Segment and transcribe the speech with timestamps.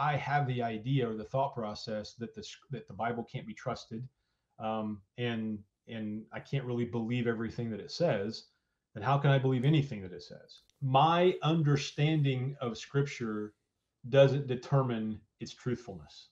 [0.00, 3.52] I have the idea or the thought process that the that the Bible can't be
[3.52, 4.08] trusted,
[4.58, 8.44] um, and and I can't really believe everything that it says,
[8.94, 10.62] then how can I believe anything that it says?
[10.80, 13.52] My understanding of Scripture
[14.08, 16.28] doesn't determine its truthfulness.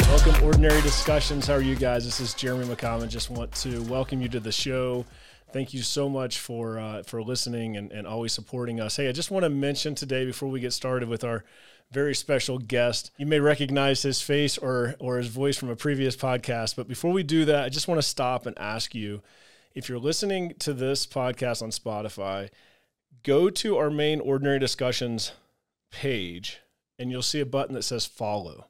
[0.00, 1.46] Welcome, Ordinary Discussions.
[1.46, 2.04] How are you guys?
[2.04, 3.08] This is Jeremy McCommon.
[3.08, 5.06] Just want to welcome you to the show.
[5.52, 8.96] Thank you so much for uh, for listening and, and always supporting us.
[8.96, 11.44] Hey, I just want to mention today before we get started with our
[11.90, 13.10] very special guest.
[13.18, 17.12] You may recognize his face or or his voice from a previous podcast, but before
[17.12, 19.22] we do that, I just want to stop and ask you
[19.74, 22.50] if you're listening to this podcast on Spotify,
[23.24, 25.32] go to our main Ordinary Discussions
[25.90, 26.60] page
[26.98, 28.66] and you'll see a button that says follow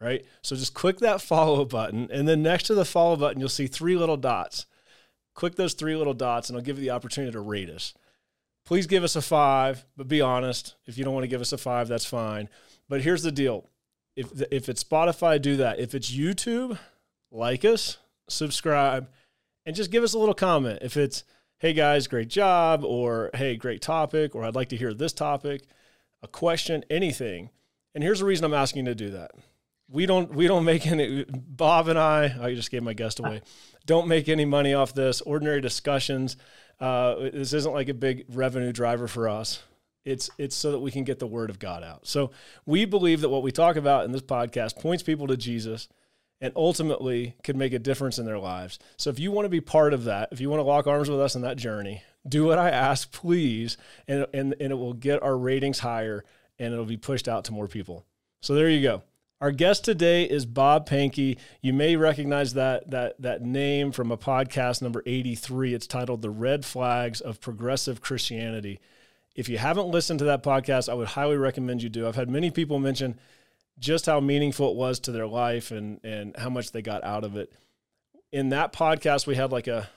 [0.00, 0.24] right?
[0.42, 3.66] So just click that follow button, and then next to the follow button, you'll see
[3.66, 4.66] three little dots.
[5.34, 7.92] Click those three little dots, and I'll give you the opportunity to rate us.
[8.64, 10.76] Please give us a five, but be honest.
[10.86, 12.48] If you don't want to give us a five, that's fine.
[12.88, 13.68] But here's the deal:
[14.16, 15.80] if if it's Spotify, do that.
[15.80, 16.78] If it's YouTube,
[17.30, 19.08] like us, subscribe,
[19.66, 20.78] and just give us a little comment.
[20.82, 21.24] If it's
[21.58, 25.62] hey guys, great job, or hey, great topic, or I'd like to hear this topic,
[26.22, 27.50] a question, anything.
[27.94, 29.32] And here's the reason I'm asking you to do that
[29.88, 33.40] we don't we don't make any bob and i i just gave my guest away
[33.86, 35.20] don't make any money off this.
[35.20, 36.36] Ordinary discussions
[36.80, 39.62] uh, this isn't like a big revenue driver for us.
[40.04, 42.06] It's it's so that we can get the word of god out.
[42.06, 42.30] So
[42.66, 45.88] we believe that what we talk about in this podcast points people to jesus
[46.40, 48.78] and ultimately could make a difference in their lives.
[48.98, 51.08] So if you want to be part of that if you want to lock arms
[51.08, 53.76] with us in that journey do what i ask please
[54.08, 56.24] and and, and it will get our ratings higher
[56.58, 58.04] and it'll be pushed out to more people.
[58.42, 59.02] So there you go
[59.40, 61.38] our guest today is Bob Pankey.
[61.60, 65.74] You may recognize that that that name from a podcast number 83.
[65.74, 68.80] It's titled The Red Flags of Progressive Christianity.
[69.34, 72.06] If you haven't listened to that podcast, I would highly recommend you do.
[72.06, 73.18] I've had many people mention
[73.78, 77.24] just how meaningful it was to their life and and how much they got out
[77.24, 77.52] of it.
[78.30, 79.88] In that podcast, we had like a,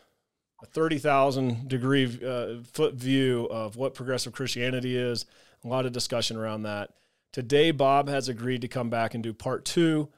[0.61, 5.25] a 30,000 degree uh, foot view of what progressive Christianity is,
[5.63, 6.91] a lot of discussion around that.
[7.31, 10.09] Today, Bob has agreed to come back and do part two,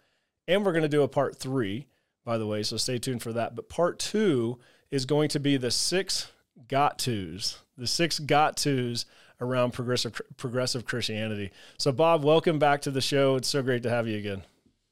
[0.48, 1.88] and we're going to do a part three,
[2.24, 3.56] by the way, so stay tuned for that.
[3.56, 4.60] But part two
[4.92, 6.32] is going to be the six
[6.68, 9.06] got tos, the six got tos
[9.42, 11.52] around progressive progressive Christianity.
[11.78, 13.36] So, Bob, welcome back to the show.
[13.36, 14.44] It's so great to have you again.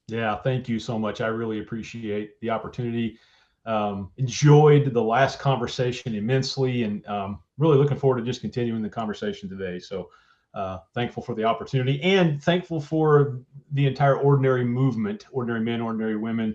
[0.08, 1.20] Yeah, thank you so much.
[1.20, 3.18] I really appreciate the opportunity.
[3.66, 8.88] Um, enjoyed the last conversation immensely, and um, really looking forward to just continuing the
[8.88, 9.78] conversation today.
[9.78, 10.08] So,
[10.54, 13.40] uh, thankful for the opportunity and thankful for
[13.72, 16.54] the entire ordinary movement, ordinary men, ordinary women.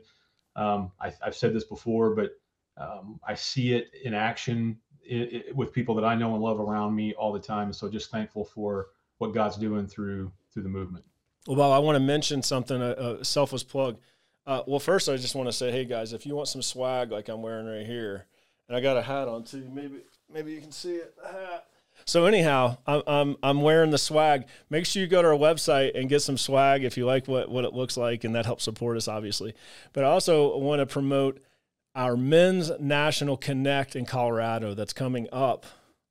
[0.55, 2.31] Um, I, have said this before, but
[2.77, 6.59] um, I see it in action it, it, with people that I know and love
[6.59, 7.73] around me all the time.
[7.73, 8.87] So just thankful for
[9.17, 11.03] what God's doing through through the movement.
[11.47, 13.97] Well, Bob, I want to mention something, a, a selfless plug.
[14.45, 17.11] Uh, well, first, I just want to say, hey guys, if you want some swag
[17.11, 18.25] like I'm wearing right here,
[18.67, 21.15] and I got a hat on too, maybe maybe you can see it.
[21.21, 21.67] The Hat.
[22.05, 24.45] So anyhow, I'm, I'm I'm wearing the swag.
[24.69, 27.49] Make sure you go to our website and get some swag if you like what
[27.49, 29.53] what it looks like, and that helps support us obviously.
[29.93, 31.41] But I also want to promote
[31.95, 35.65] our men's national connect in Colorado that's coming up.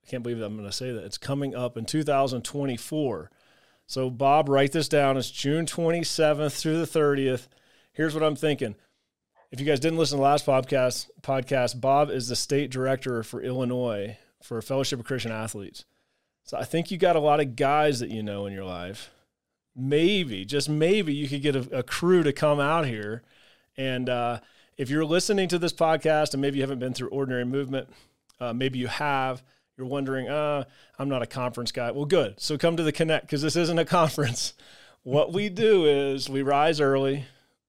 [0.05, 3.31] I can't believe I'm going to say that it's coming up in 2024.
[3.87, 5.17] So Bob, write this down.
[5.17, 7.49] It's June 27th through the 30th.
[7.93, 8.75] Here's what I'm thinking.
[9.51, 13.23] If you guys didn't listen to the last podcast, podcast, Bob is the state director
[13.23, 15.85] for Illinois for a Fellowship of Christian Athletes.
[16.45, 19.11] So I think you got a lot of guys that you know in your life.
[19.75, 23.23] Maybe, just maybe, you could get a, a crew to come out here.
[23.77, 24.41] And uh,
[24.77, 27.89] if you're listening to this podcast and maybe you haven't been through Ordinary Movement,
[28.41, 29.43] uh, maybe you have,
[29.77, 30.65] you're wondering, uh,
[30.99, 31.91] I'm not a conference guy.
[31.91, 32.41] Well, good.
[32.41, 34.55] So come to the Connect because this isn't a conference.
[35.05, 37.25] What we do is we rise early.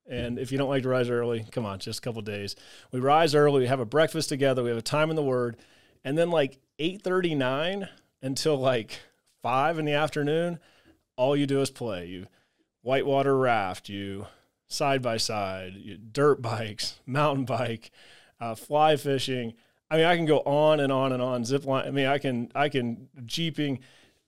[0.05, 2.55] And if you don't like to rise early, come on, just a couple days.
[2.91, 5.55] We rise early, we have a breakfast together, we have a time in the Word,
[6.03, 7.87] and then like 8:39
[8.21, 8.99] until like
[9.41, 10.59] 5 in the afternoon,
[11.15, 12.07] all you do is play.
[12.07, 12.27] You
[12.81, 14.27] whitewater raft, you
[14.67, 17.91] side by side, dirt bikes, mountain bike,
[18.39, 19.53] uh, fly fishing.
[19.89, 21.45] I mean, I can go on and on and on.
[21.45, 21.87] Zip line.
[21.87, 23.79] I mean, I can I can jeeping.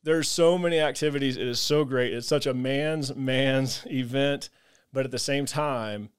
[0.04, 1.38] There's so many activities.
[1.38, 2.14] It is so great.
[2.14, 4.50] It's such a man's man's event,
[4.94, 6.10] but at the same time,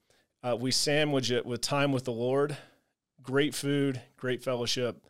[0.43, 2.57] uh, we sandwich it with time with the Lord.
[3.21, 5.01] Great food, great fellowship,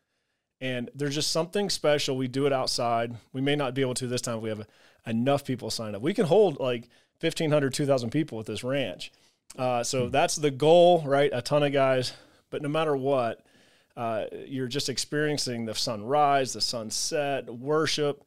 [0.60, 2.18] and there's just something special.
[2.18, 3.16] We do it outside.
[3.34, 4.68] We may not be able to this time if we have
[5.06, 6.02] enough people sign up.
[6.02, 6.90] We can hold like
[7.20, 9.12] 1,500, 2,000 people at this ranch.
[9.58, 10.12] Uh, so mm-hmm.
[10.12, 11.32] that's the goal, right?
[11.34, 12.14] A ton of guys.
[12.50, 13.46] But no matter what,
[13.96, 18.24] uh, you're just experiencing the sunrise, the sunset, worship.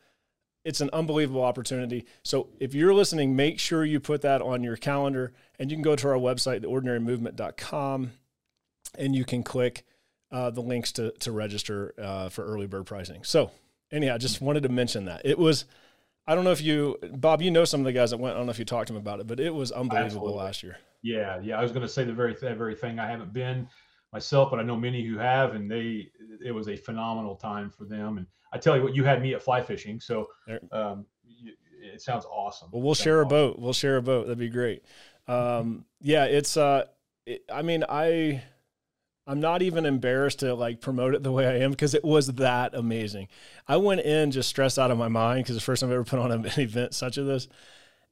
[0.65, 2.05] It's an unbelievable opportunity.
[2.23, 5.83] So if you're listening, make sure you put that on your calendar and you can
[5.83, 8.12] go to our website, theordinarymovement.com,
[8.99, 9.85] and you can click
[10.32, 13.25] uh, the links to, to register uh, for early bird pricing.
[13.25, 13.50] So
[13.91, 15.23] anyhow, just wanted to mention that.
[15.25, 15.65] It was,
[16.27, 18.38] I don't know if you, Bob, you know some of the guys that went, I
[18.38, 20.38] don't know if you talked to them about it, but it was unbelievable Absolutely.
[20.38, 20.77] last year.
[21.03, 21.41] Yeah.
[21.43, 21.59] Yeah.
[21.59, 22.99] I was going to say the very, that very thing.
[22.99, 23.69] I haven't been
[24.12, 26.11] myself, but I know many who have, and they,
[26.44, 28.19] it was a phenomenal time for them.
[28.19, 30.00] And I tell you what, you had me at fly fishing.
[30.00, 30.29] So
[30.73, 31.06] um,
[31.83, 32.69] it sounds awesome.
[32.73, 33.26] Well, we'll share awesome.
[33.26, 33.59] a boat.
[33.59, 34.26] We'll share a boat.
[34.26, 34.85] That'd be great.
[35.26, 36.87] Um, yeah, it's, uh,
[37.25, 38.43] it, I mean, I,
[39.31, 42.27] I'm not even embarrassed to like promote it the way I am because it was
[42.27, 43.29] that amazing.
[43.69, 46.05] I went in just stressed out of my mind because the first time I've ever
[46.05, 47.49] put on an event such as this.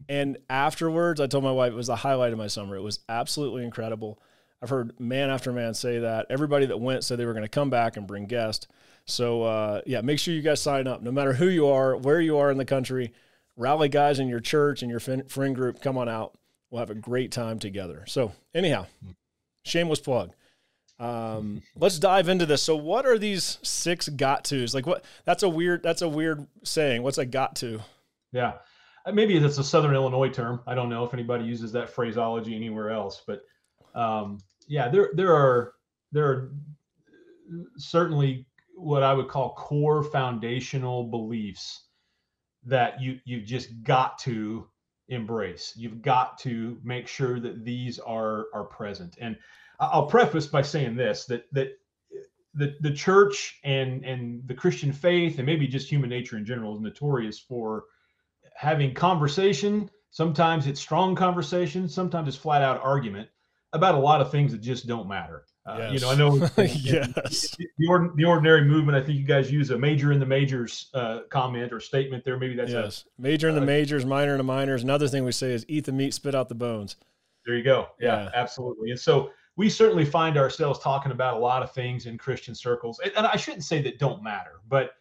[0.09, 2.77] And afterwards, I told my wife it was the highlight of my summer.
[2.77, 4.23] It was absolutely incredible.
[4.63, 6.27] I've heard man after man say that.
[6.31, 8.69] Everybody that went said they were going to come back and bring guests.
[9.05, 11.03] So uh, yeah, make sure you guys sign up.
[11.03, 13.13] No matter who you are, where you are in the country,
[13.57, 15.83] rally guys in your church and your friend group.
[15.83, 16.39] Come on out.
[16.71, 18.05] We'll have a great time together.
[18.07, 18.87] So anyhow,
[19.65, 20.31] shameless plug.
[20.99, 22.63] Um, let's dive into this.
[22.63, 24.75] So, what are these six got tos?
[24.75, 25.05] Like, what?
[25.25, 25.83] That's a weird.
[25.83, 27.03] That's a weird saying.
[27.03, 27.81] What's a got to?
[28.33, 28.55] Yeah,
[29.07, 30.61] uh, maybe it's a Southern Illinois term.
[30.67, 33.43] I don't know if anybody uses that phraseology anywhere else, but
[33.95, 35.75] um, yeah, there there are
[36.11, 36.53] there are
[37.77, 41.85] certainly what I would call core foundational beliefs
[42.65, 44.69] that you you've just got to
[45.09, 45.73] embrace.
[45.77, 49.17] You've got to make sure that these are are present.
[49.21, 49.37] And
[49.81, 51.79] I'll preface by saying this that that
[52.55, 56.75] the the church and and the Christian faith and maybe just human nature in general
[56.75, 57.85] is notorious for
[58.55, 59.91] having conversation.
[60.11, 61.89] Sometimes it's strong conversation.
[61.89, 63.29] Sometimes it's flat out argument
[63.73, 65.45] about a lot of things that just don't matter.
[65.67, 65.93] Uh, yes.
[65.93, 66.37] You know, I know.
[66.57, 67.55] yes.
[67.57, 68.97] The, the, the, ordinary movement.
[68.97, 72.39] I think you guys use a major in the majors uh, comment or statement there.
[72.39, 73.05] Maybe that's yes.
[73.19, 74.83] A, major in the uh, majors, minor in the minors.
[74.83, 76.97] Another thing we say is eat the meat, spit out the bones.
[77.45, 77.89] There you go.
[78.01, 78.31] Yeah, yeah.
[78.35, 78.91] absolutely.
[78.91, 83.01] And so we certainly find ourselves talking about a lot of things in Christian circles,
[83.01, 84.93] and I shouldn't say that don't matter, but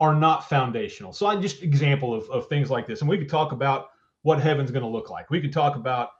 [0.00, 1.12] are not foundational.
[1.12, 3.90] So I'm just example of, of things like this, and we could talk about
[4.22, 5.30] what heaven's going to look like.
[5.30, 6.10] We could talk about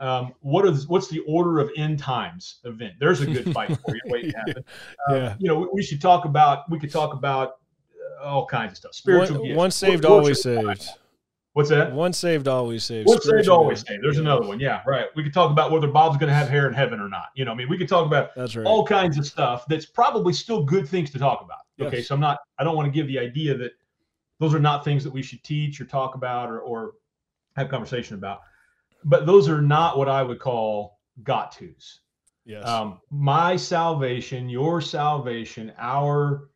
[0.00, 2.94] um, what is what's the order of end times event.
[2.98, 4.64] There's a good fight for you waiting to happen.
[5.08, 5.36] Yeah.
[5.38, 6.68] You know, we, we, should talk about.
[6.68, 7.58] We could talk about
[8.20, 8.94] uh, all kinds of stuff.
[8.94, 9.42] Spiritual.
[9.42, 10.88] One, one saved, always saved.
[11.58, 11.92] What's that?
[11.92, 13.08] One saved, always saved.
[13.08, 14.04] One saved, always saved.
[14.04, 14.22] There's yeah.
[14.22, 14.60] another one.
[14.60, 15.06] Yeah, right.
[15.16, 17.30] We could talk about whether Bob's going to have hair in heaven or not.
[17.34, 18.64] You know, I mean, we could talk about that's right.
[18.64, 21.58] all kinds of stuff that's probably still good things to talk about.
[21.76, 21.88] Yes.
[21.88, 22.38] Okay, so I'm not.
[22.60, 23.72] I don't want to give the idea that
[24.38, 26.92] those are not things that we should teach or talk about or, or
[27.56, 28.42] have conversation about.
[29.02, 32.02] But those are not what I would call got tos.
[32.44, 32.64] Yes.
[32.64, 36.50] Um, my salvation, your salvation, our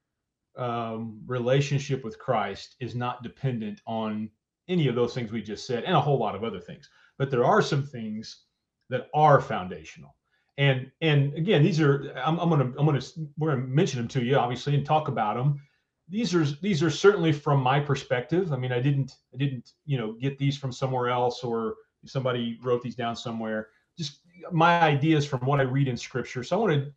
[0.57, 4.31] um, relationship with Christ is not dependent on
[4.69, 6.89] any of those things we just said and a whole lot of other things.
[7.19, 8.45] But there are some things
[8.89, 10.15] that are foundational.
[10.59, 13.03] And and again, these are I'm, I'm gonna I'm gonna
[13.39, 15.61] we're gonna mention them to you obviously and talk about them.
[16.09, 18.53] These are these are certainly from my perspective.
[18.53, 22.59] I mean, I didn't I didn't you know get these from somewhere else or somebody
[22.63, 23.69] wrote these down somewhere.
[23.97, 24.21] Just
[24.51, 26.45] my ideas from what I read in Scripture.
[26.45, 26.93] So I want to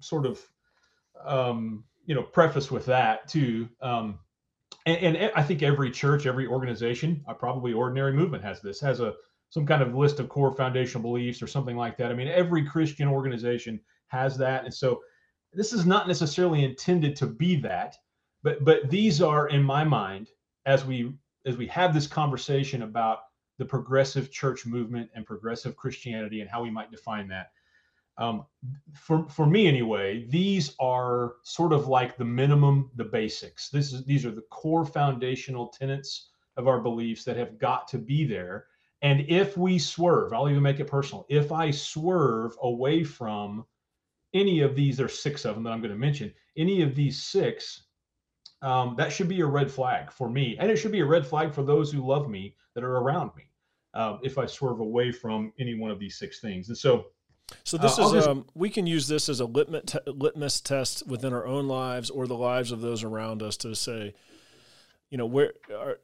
[0.00, 0.40] sort of
[1.24, 3.68] um, you know preface with that too.
[3.80, 4.20] Um,
[4.86, 9.00] and, and I think every church, every organization, uh, probably ordinary movement has this, has
[9.00, 9.14] a
[9.50, 12.10] some kind of list of core foundational beliefs or something like that.
[12.10, 15.00] I mean, every Christian organization has that, and so
[15.52, 17.96] this is not necessarily intended to be that,
[18.42, 20.28] but but these are, in my mind,
[20.66, 21.12] as we
[21.46, 23.18] as we have this conversation about
[23.58, 27.52] the progressive church movement and progressive Christianity and how we might define that
[28.18, 28.46] um,
[28.94, 33.68] for for me anyway these are sort of like the minimum the basics.
[33.70, 37.98] This is these are the core foundational tenets of our beliefs that have got to
[37.98, 38.66] be there.
[39.02, 43.66] And if we swerve i'll even make it personal if i swerve away from
[44.32, 47.22] any of these there's six of them that i'm going to mention any of these
[47.22, 47.84] six
[48.64, 50.56] um, that should be a red flag for me.
[50.58, 53.30] And it should be a red flag for those who love me that are around
[53.36, 53.44] me
[53.92, 56.68] uh, if i swerve away from any one of these six things.
[56.68, 57.06] And so
[57.62, 60.60] so this uh, is just, um, we can use this as a litmus, te- litmus
[60.60, 64.14] test within our own lives or the lives of those around us to say,
[65.10, 65.98] you know, where are,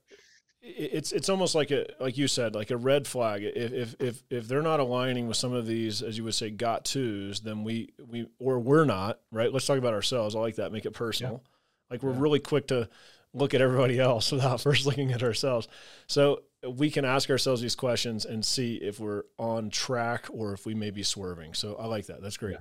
[0.62, 3.42] it's it's almost like a like you said like a red flag.
[3.42, 6.50] If if if if they're not aligning with some of these, as you would say,
[6.50, 9.52] got tos, then we we or we're not right.
[9.52, 10.37] Let's talk about ourselves.
[10.37, 10.71] I like that.
[10.71, 11.33] Make it personal.
[11.42, 11.50] Yeah.
[11.90, 12.21] Like we're yeah.
[12.21, 12.88] really quick to
[13.33, 15.69] look at everybody else without first looking at ourselves.
[16.07, 20.67] So we can ask ourselves these questions and see if we're on track or if
[20.67, 21.55] we may be swerving.
[21.55, 22.23] So I like that.
[22.23, 22.57] That's great.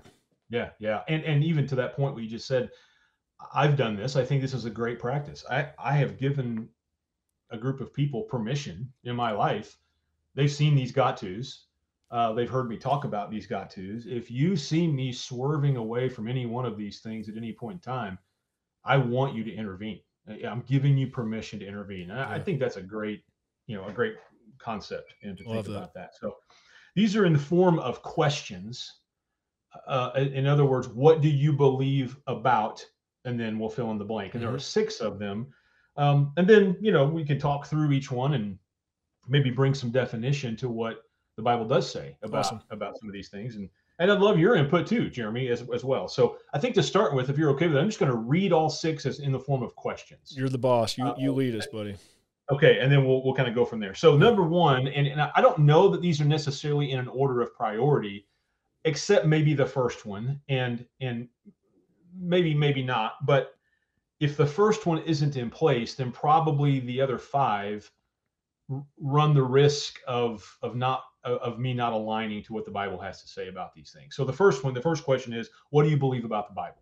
[0.50, 2.72] Yeah, yeah, and and even to that point, you just said,
[3.54, 4.16] I've done this.
[4.16, 5.46] I think this is a great practice.
[5.50, 6.68] I I have given
[7.52, 9.78] a group of people permission in my life.
[10.36, 11.66] They've seen these got tos.
[12.12, 14.08] Uh, they've heard me talk about these got tos.
[14.08, 17.76] If you see me swerving away from any one of these things at any point
[17.76, 18.18] in time,
[18.84, 20.02] I want you to intervene.
[20.30, 22.12] I'm giving you permission to intervene.
[22.12, 22.30] And yeah.
[22.30, 23.24] I think that's a great,
[23.68, 24.16] you know, a great
[24.58, 25.72] concept and to Love think that.
[25.72, 26.16] about that.
[26.20, 26.38] So
[26.96, 29.00] these are in the form of questions.
[29.88, 32.86] Uh, in other words, what do you believe about?
[33.26, 34.34] And then we'll fill in the blank.
[34.34, 34.50] And mm-hmm.
[34.52, 35.48] there are six of them.
[35.98, 38.58] Um, and then, you know, we can talk through each one and
[39.28, 41.04] maybe bring some definition to what
[41.36, 42.62] the Bible does say about awesome.
[42.72, 43.56] about some of these things.
[43.56, 43.70] And
[44.00, 46.08] and I'd love your input too, Jeremy, as, as well.
[46.08, 48.18] So I think to start with, if you're okay with it, I'm just going to
[48.18, 50.34] read all six as in the form of questions.
[50.36, 50.98] You're the boss.
[50.98, 51.96] You uh, you lead us, buddy.
[52.52, 53.94] Okay, and then we'll we'll kind of go from there.
[53.94, 57.42] So number one, and, and I don't know that these are necessarily in an order
[57.42, 58.26] of priority,
[58.86, 61.28] except maybe the first one, and and
[62.18, 63.26] maybe maybe not.
[63.26, 63.54] But
[64.20, 67.92] if the first one isn't in place, then probably the other five
[69.00, 73.22] run the risk of of not of me not aligning to what the Bible has
[73.22, 74.16] to say about these things.
[74.16, 76.82] So the first one, the first question is, what do you believe about the Bible?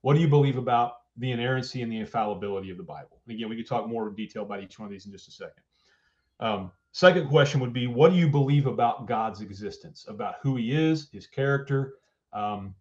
[0.00, 3.20] What do you believe about the inerrancy and the infallibility of the Bible?
[3.26, 5.28] And again, we could talk more in detail about each one of these in just
[5.28, 5.62] a second.
[6.40, 10.72] Um, second question would be, what do you believe about God's existence, about who He
[10.72, 11.94] is, His character,
[12.32, 12.74] um,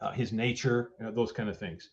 [0.00, 1.90] uh, His nature, you know, those kind of things.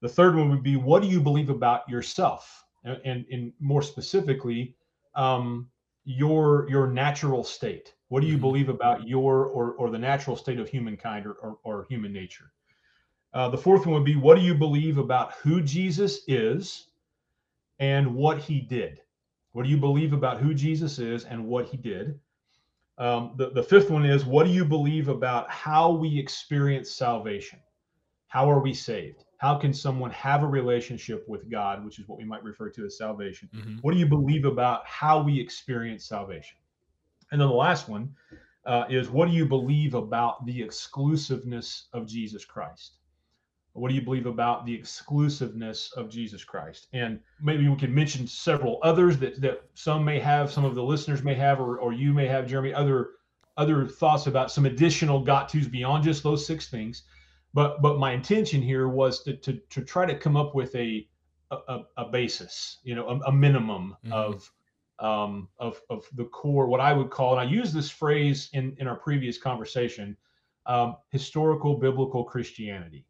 [0.00, 3.82] The third one would be, what do you believe about yourself, and, and, and more
[3.82, 4.74] specifically,
[5.14, 5.68] um,
[6.04, 7.94] your your natural state.
[8.08, 8.42] What do you mm-hmm.
[8.42, 12.52] believe about your or or the natural state of humankind or or, or human nature?
[13.32, 16.88] Uh, the fourth one would be what do you believe about who jesus is
[17.78, 19.00] and what he did?
[19.52, 22.18] What do you believe about who jesus is and what he did?
[22.98, 27.58] Um, the, the fifth one is what do you believe about how we experience salvation?
[28.26, 32.18] How are we saved how can someone have a relationship with God, which is what
[32.18, 33.48] we might refer to as salvation?
[33.56, 33.76] Mm-hmm.
[33.80, 36.58] What do you believe about how we experience salvation?
[37.32, 38.14] And then the last one
[38.66, 42.96] uh, is what do you believe about the exclusiveness of Jesus Christ?
[43.72, 46.88] What do you believe about the exclusiveness of Jesus Christ?
[46.92, 50.82] And maybe we can mention several others that, that some may have, some of the
[50.82, 53.12] listeners may have, or, or you may have, Jeremy, other
[53.56, 57.04] other thoughts about some additional got tos beyond just those six things
[57.52, 61.06] but but my intention here was to to, to try to come up with a
[61.50, 64.12] a, a basis, you know, a, a minimum mm-hmm.
[64.12, 64.50] of
[65.00, 68.76] um, of of the core, what I would call, and I use this phrase in
[68.78, 70.16] in our previous conversation,
[70.66, 73.06] um, historical biblical Christianity,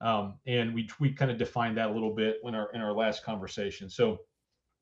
[0.00, 2.92] um, and we we kind of defined that a little bit in our in our
[2.92, 3.88] last conversation.
[3.88, 4.20] So.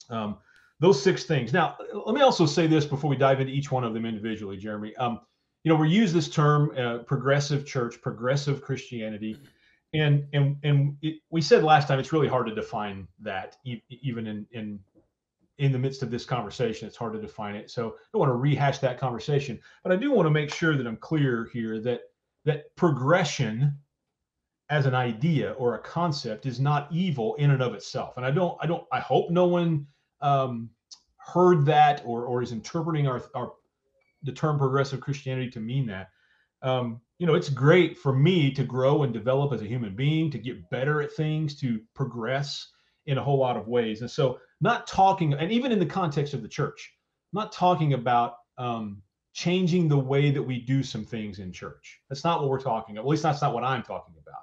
[0.08, 0.38] Um,
[0.78, 1.54] those six things.
[1.54, 4.58] Now, let me also say this before we dive into each one of them individually,
[4.58, 4.94] Jeremy.
[5.66, 9.36] You know, we use this term uh, progressive church, progressive Christianity.
[9.94, 13.82] And and and it, we said last time it's really hard to define that e-
[13.88, 14.78] even in in
[15.58, 17.68] in the midst of this conversation it's hard to define it.
[17.68, 20.76] So i don't want to rehash that conversation but i do want to make sure
[20.76, 22.02] that i'm clear here that
[22.44, 23.76] that progression
[24.70, 28.16] as an idea or a concept is not evil in and of itself.
[28.18, 29.84] And i don't i don't i hope no one
[30.20, 30.70] um,
[31.16, 33.54] heard that or or is interpreting our our
[34.22, 36.08] the term progressive Christianity to mean that.
[36.62, 40.30] Um, you know, it's great for me to grow and develop as a human being,
[40.30, 42.70] to get better at things, to progress
[43.06, 44.00] in a whole lot of ways.
[44.00, 46.92] And so, not talking, and even in the context of the church,
[47.32, 52.00] not talking about um, changing the way that we do some things in church.
[52.08, 53.04] That's not what we're talking about.
[53.04, 54.42] At least that's not what I'm talking about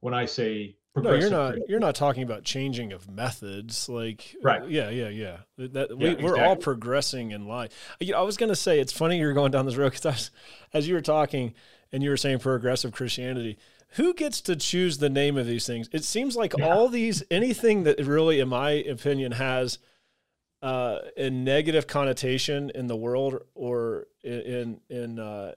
[0.00, 1.68] when I say no, you're not.
[1.68, 3.88] You're not talking about changing of methods.
[3.88, 4.68] Like, right?
[4.68, 5.36] Yeah, yeah, yeah.
[5.58, 6.40] That yeah, we, are exactly.
[6.40, 7.72] all progressing in life.
[8.14, 10.30] I was going to say it's funny you're going down this road because
[10.72, 11.54] as you were talking
[11.92, 13.58] and you were saying progressive Christianity,
[13.90, 15.88] who gets to choose the name of these things?
[15.92, 16.68] It seems like yeah.
[16.68, 19.78] all these anything that really, in my opinion, has
[20.62, 25.54] uh, a negative connotation in the world or in in uh,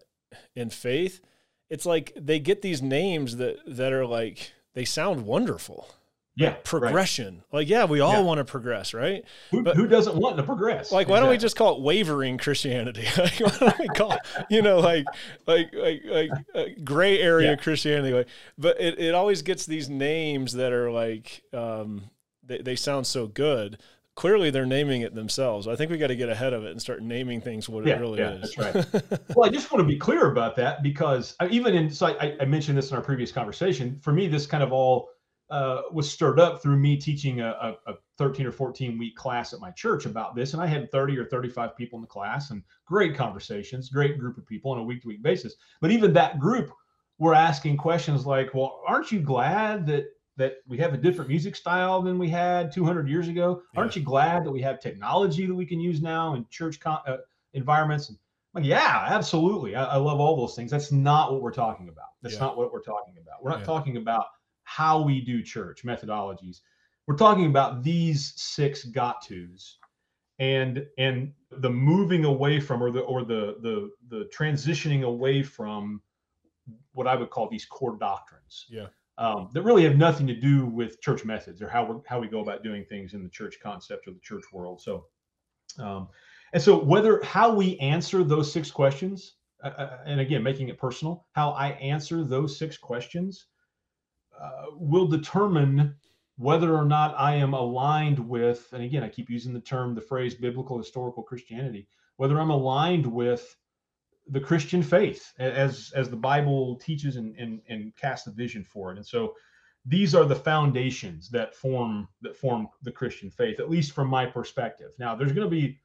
[0.56, 1.22] in faith.
[1.70, 5.90] It's like they get these names that that are like they sound wonderful.
[6.36, 7.38] Yeah, progression.
[7.52, 7.62] Right.
[7.62, 8.22] Like, yeah, we all yeah.
[8.22, 9.26] want to progress, right?
[9.50, 10.92] Who, but, who doesn't want to progress?
[10.92, 13.08] Like, why don't we just call it wavering Christianity?
[13.18, 14.20] like, why don't we call it,
[14.52, 15.08] you know, like,
[15.48, 17.56] like, like, like uh, gray area yeah.
[17.56, 18.14] Christianity?
[18.14, 22.12] Like, but it, it always gets these names that are like, um,
[22.44, 23.80] they, they sound so good
[24.18, 25.68] clearly they're naming it themselves.
[25.68, 27.96] I think we got to get ahead of it and start naming things what yeah,
[27.96, 28.54] it really yeah, is.
[28.56, 29.12] That's right.
[29.36, 32.36] well, I just want to be clear about that because I, even in so I,
[32.42, 34.00] I, mentioned this in our previous conversation.
[34.02, 35.10] For me, this kind of all
[35.52, 39.54] uh, was stirred up through me teaching a, a, a 13 or 14 week class
[39.54, 42.50] at my church about this, and I had 30 or 35 people in the class
[42.50, 45.56] and great conversations, great group of people on a week to week basis.
[45.80, 46.74] But even that group
[47.20, 50.06] we're asking questions like, well, aren't you glad that
[50.38, 53.62] that we have a different music style than we had 200 years ago?
[53.74, 53.80] Yeah.
[53.80, 57.02] Aren't you glad that we have technology that we can use now in church con-
[57.06, 57.18] uh,
[57.54, 58.10] environments?
[58.10, 58.18] And
[58.54, 59.76] like, yeah, absolutely.
[59.76, 60.72] I, I, love all those things.
[60.72, 62.10] That's not what we're talking about.
[62.22, 62.42] That's yeah.
[62.42, 63.44] not what we're talking about.
[63.44, 63.66] We're not yeah.
[63.66, 64.26] talking about
[64.64, 66.62] how we do church methodologies.
[67.08, 69.78] We're talking about these six got tos
[70.40, 76.02] and and the moving away from or the or the the the transitioning away from
[76.92, 78.66] what I would call these core doctrines.
[78.70, 78.88] Yeah.
[79.20, 82.28] Um, that really have nothing to do with church methods or how we how we
[82.28, 84.80] go about doing things in the church concept or the church world.
[84.80, 85.06] So,
[85.80, 86.10] um,
[86.54, 90.78] and so whether how we answer those six questions, uh, uh and again making it
[90.78, 93.48] personal, how I answer those six questions
[94.40, 95.96] uh, will determine
[96.38, 100.02] whether or not I am aligned with, and again I keep using the term, the
[100.02, 103.56] phrase biblical historical Christianity, whether I'm aligned with
[104.30, 108.92] the Christian faith as as the Bible teaches and, and and casts a vision for
[108.92, 108.98] it.
[108.98, 109.34] And so
[109.86, 114.26] these are the foundations that form that form the Christian faith, at least from my
[114.26, 114.92] perspective.
[115.00, 115.80] Now, there's going to be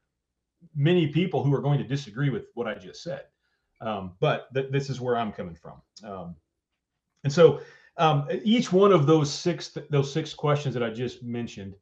[0.75, 3.23] many people who are going to disagree with what I just said,
[3.81, 5.81] um, but th- this is where I'm coming from.
[6.03, 6.35] Um,
[7.23, 7.61] and so
[7.97, 11.75] um, each one of those six those six questions that I just mentioned,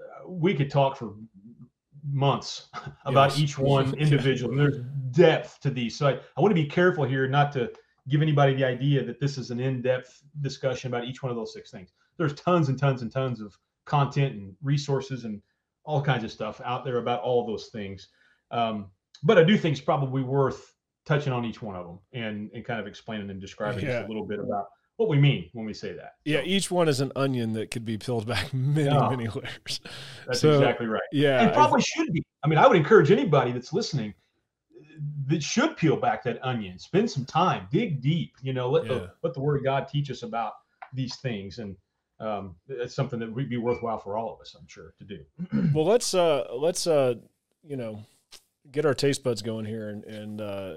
[0.00, 1.14] uh, we could talk for
[2.10, 2.68] months
[3.04, 3.40] about yes.
[3.40, 4.56] each one individually.
[4.56, 5.96] There's depth to these.
[5.96, 7.70] So I, I want to be careful here not to
[8.08, 11.52] give anybody the idea that this is an in-depth discussion about each one of those
[11.52, 11.92] six things.
[12.16, 15.42] There's tons and tons and tons of content and resources and
[15.84, 18.08] all kinds of stuff out there about all those things.
[18.50, 18.90] Um,
[19.22, 20.74] but I do think it's probably worth
[21.04, 24.06] touching on each one of them and, and kind of explaining and describing yeah.
[24.06, 24.66] a little bit about
[24.98, 26.16] what we mean when we say that.
[26.24, 29.80] Yeah, each one is an onion that could be peeled back many, oh, many layers.
[30.26, 31.00] That's so, exactly right.
[31.12, 31.40] Yeah.
[31.40, 32.22] And probably I, should be.
[32.44, 34.12] I mean, I would encourage anybody that's listening
[35.28, 38.94] that should peel back that onion, spend some time, dig deep, you know, let yeah.
[38.94, 40.54] the let the word of God teach us about
[40.92, 41.58] these things.
[41.58, 41.76] And
[42.18, 45.70] um, it's something that would be worthwhile for all of us, I'm sure, to do.
[45.72, 47.14] well, let's uh let's uh
[47.64, 48.02] you know
[48.70, 50.74] get our taste buds going here and, and uh,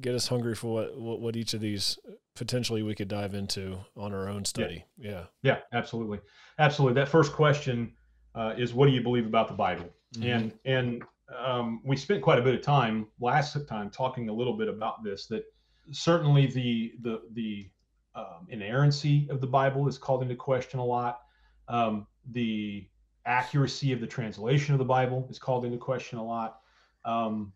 [0.00, 1.98] get us hungry for what, what, what each of these
[2.34, 4.84] potentially we could dive into on our own study.
[4.96, 5.10] Yeah.
[5.10, 6.20] Yeah, yeah absolutely.
[6.58, 6.94] Absolutely.
[7.00, 7.92] That first question
[8.34, 9.88] uh, is what do you believe about the Bible?
[10.16, 10.28] Mm-hmm.
[10.28, 11.02] And and
[11.36, 15.04] um, we spent quite a bit of time last time talking a little bit about
[15.04, 15.44] this that
[15.90, 17.70] certainly the the the
[18.14, 21.20] um, inerrancy of the Bible is called into question a lot.
[21.68, 22.88] Um, the
[23.26, 26.60] accuracy of the translation of the Bible is called into question a lot
[27.08, 27.52] um,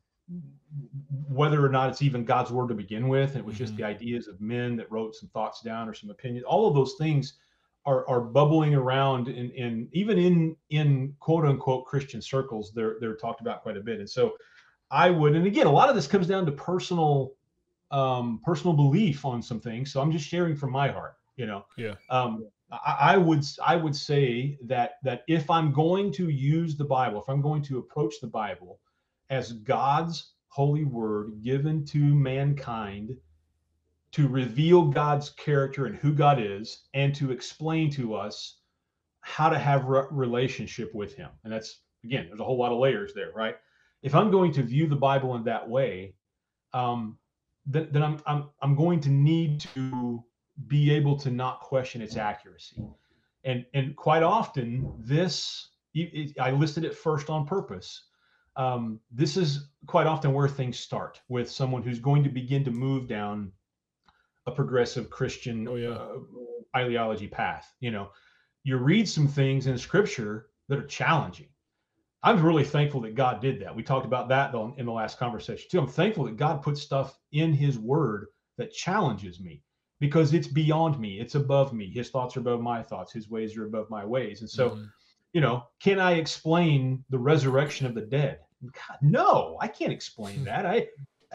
[1.28, 3.82] whether or not it's even God's word to begin with, and it was just mm-hmm.
[3.82, 6.44] the ideas of men that wrote some thoughts down or some opinions.
[6.44, 7.34] All of those things
[7.84, 12.72] are are bubbling around in, in even in in quote unquote Christian circles.
[12.74, 13.98] They're they're talked about quite a bit.
[13.98, 14.32] And so
[14.90, 17.32] I would, and again, a lot of this comes down to personal
[17.90, 19.92] um, personal belief on some things.
[19.92, 21.16] So I'm just sharing from my heart.
[21.36, 21.66] You know.
[21.76, 21.94] Yeah.
[22.08, 26.84] Um, I, I would I would say that that if I'm going to use the
[26.84, 28.78] Bible, if I'm going to approach the Bible
[29.32, 33.16] as God's holy word given to mankind
[34.12, 38.58] to reveal God's character and who God is and to explain to us
[39.22, 41.30] how to have a relationship with him.
[41.44, 43.56] And that's again, there's a whole lot of layers there, right?
[44.02, 46.14] If I'm going to view the Bible in that way,
[46.74, 47.16] um,
[47.64, 50.22] then, then I'm, I'm I'm going to need to
[50.66, 52.84] be able to not question its accuracy.
[53.44, 55.70] And and quite often this
[56.38, 58.02] I listed it first on purpose
[58.56, 62.70] um, this is quite often where things start with someone who's going to begin to
[62.70, 63.52] move down
[64.46, 65.90] a progressive Christian oh, yeah.
[65.90, 66.18] uh,
[66.76, 67.72] ideology path.
[67.80, 68.10] You know,
[68.64, 71.48] you read some things in Scripture that are challenging.
[72.22, 73.74] I'm really thankful that God did that.
[73.74, 75.80] We talked about that in the last conversation too.
[75.80, 78.26] I'm thankful that God put stuff in His Word
[78.58, 79.62] that challenges me
[79.98, 81.18] because it's beyond me.
[81.18, 81.90] It's above me.
[81.90, 83.12] His thoughts are above my thoughts.
[83.12, 84.40] His ways are above my ways.
[84.40, 84.70] And so.
[84.70, 84.84] Mm-hmm
[85.32, 88.40] you know, can I explain the resurrection of the dead?
[88.62, 90.44] God, no, I can't explain hmm.
[90.44, 90.66] that.
[90.66, 90.88] I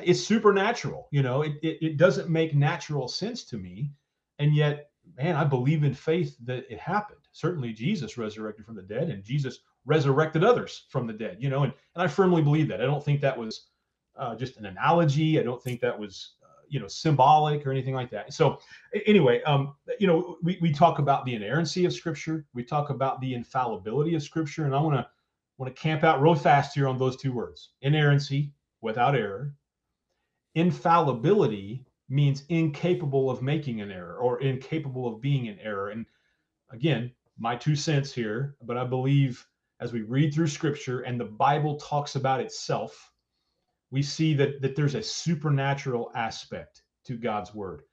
[0.04, 1.08] it's supernatural.
[1.12, 3.92] You know, it, it, it doesn't make natural sense to me.
[4.40, 7.22] And yet, man, I believe in faith that it happened.
[7.32, 11.64] Certainly Jesus resurrected from the dead and Jesus resurrected others from the dead, you know,
[11.64, 12.82] and, and I firmly believe that.
[12.82, 13.68] I don't think that was
[14.18, 15.40] uh, just an analogy.
[15.40, 16.34] I don't think that was
[16.70, 18.34] you know symbolic or anything like that.
[18.34, 18.60] So
[19.06, 22.46] anyway um you know we, we talk about the inerrancy of scripture.
[22.54, 24.66] We talk about the infallibility of scripture.
[24.66, 25.08] And i want to
[25.58, 28.52] want to camp out real fast here on those two words inerrancy
[28.82, 29.54] without error.
[30.56, 35.90] Infallibility means incapable of making an error or incapable of being an error.
[35.90, 36.06] And
[36.72, 39.46] again my two cents here but i believe
[39.80, 43.12] as we read through scripture and the bible talks about itself
[43.92, 47.84] we see that that there's a supernatural aspect to God's word.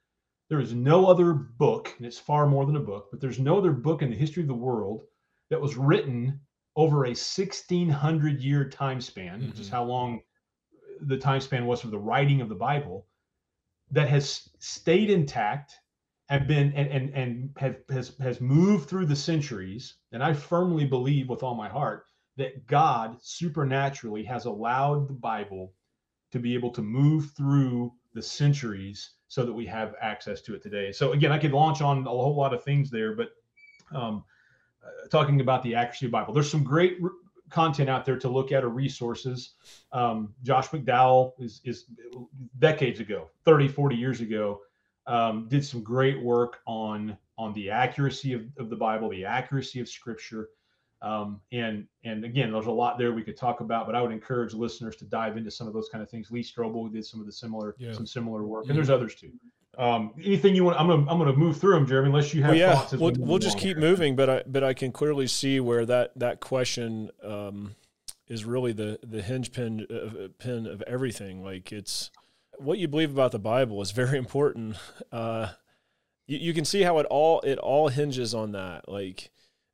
[0.49, 3.57] there is no other book, and it's far more than a book, but there's no
[3.57, 5.03] other book in the history of the world
[5.49, 6.39] that was written
[6.75, 9.49] over a 1600 year time span, mm-hmm.
[9.49, 9.75] which is mm-hmm.
[9.75, 10.21] how long
[11.01, 13.07] the time span was for the writing of the Bible,
[13.91, 15.73] that has stayed intact
[16.29, 19.95] and been and and, and have, has has moved through the centuries.
[20.11, 22.05] And I firmly believe with all my heart
[22.37, 25.73] that God supernaturally has allowed the Bible
[26.35, 30.61] to be able to move through the centuries so that we have access to it
[30.61, 30.91] today.
[30.91, 33.29] So again, I could launch on a whole lot of things there, but
[33.93, 34.25] um,
[34.85, 37.11] uh, talking about the accuracy of Bible, there's some great r-
[37.49, 39.53] content out there to look at or resources.
[39.93, 41.85] Um, Josh McDowell is, is
[42.59, 44.59] decades ago, 30, 40 years ago,
[45.07, 49.79] um, did some great work on on the accuracy of, of the Bible, the accuracy
[49.79, 50.49] of Scripture.
[51.01, 54.11] Um, and and again, there's a lot there we could talk about, but I would
[54.11, 56.31] encourage listeners to dive into some of those kind of things.
[56.31, 57.93] Lee Strobel did some of the similar yeah.
[57.93, 59.31] some similar work, and there's others too.
[59.77, 60.79] Um, anything you want?
[60.79, 62.07] I'm gonna I'm gonna move through them, Jeremy.
[62.07, 62.93] Unless you have well, yeah, thoughts.
[62.93, 66.11] We'll, we we'll just keep moving, but I but I can clearly see where that
[66.15, 67.75] that question um,
[68.27, 71.43] is really the the hinge pin uh, pin of everything.
[71.43, 72.09] Like it's
[72.57, 74.77] what you believe about the Bible is very important.
[75.11, 75.49] Uh,
[76.25, 78.87] you, you can see how it all it all hinges on that.
[78.87, 79.29] Like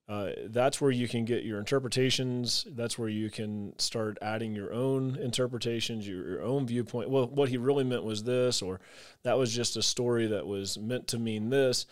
[0.10, 2.66] uh, that's where you can get your interpretations.
[2.72, 7.10] That's where you can start adding your own interpretations, your, your, own viewpoint.
[7.10, 8.82] Well, what he really meant was this, or
[9.24, 11.86] that was just a story that was meant to mean this.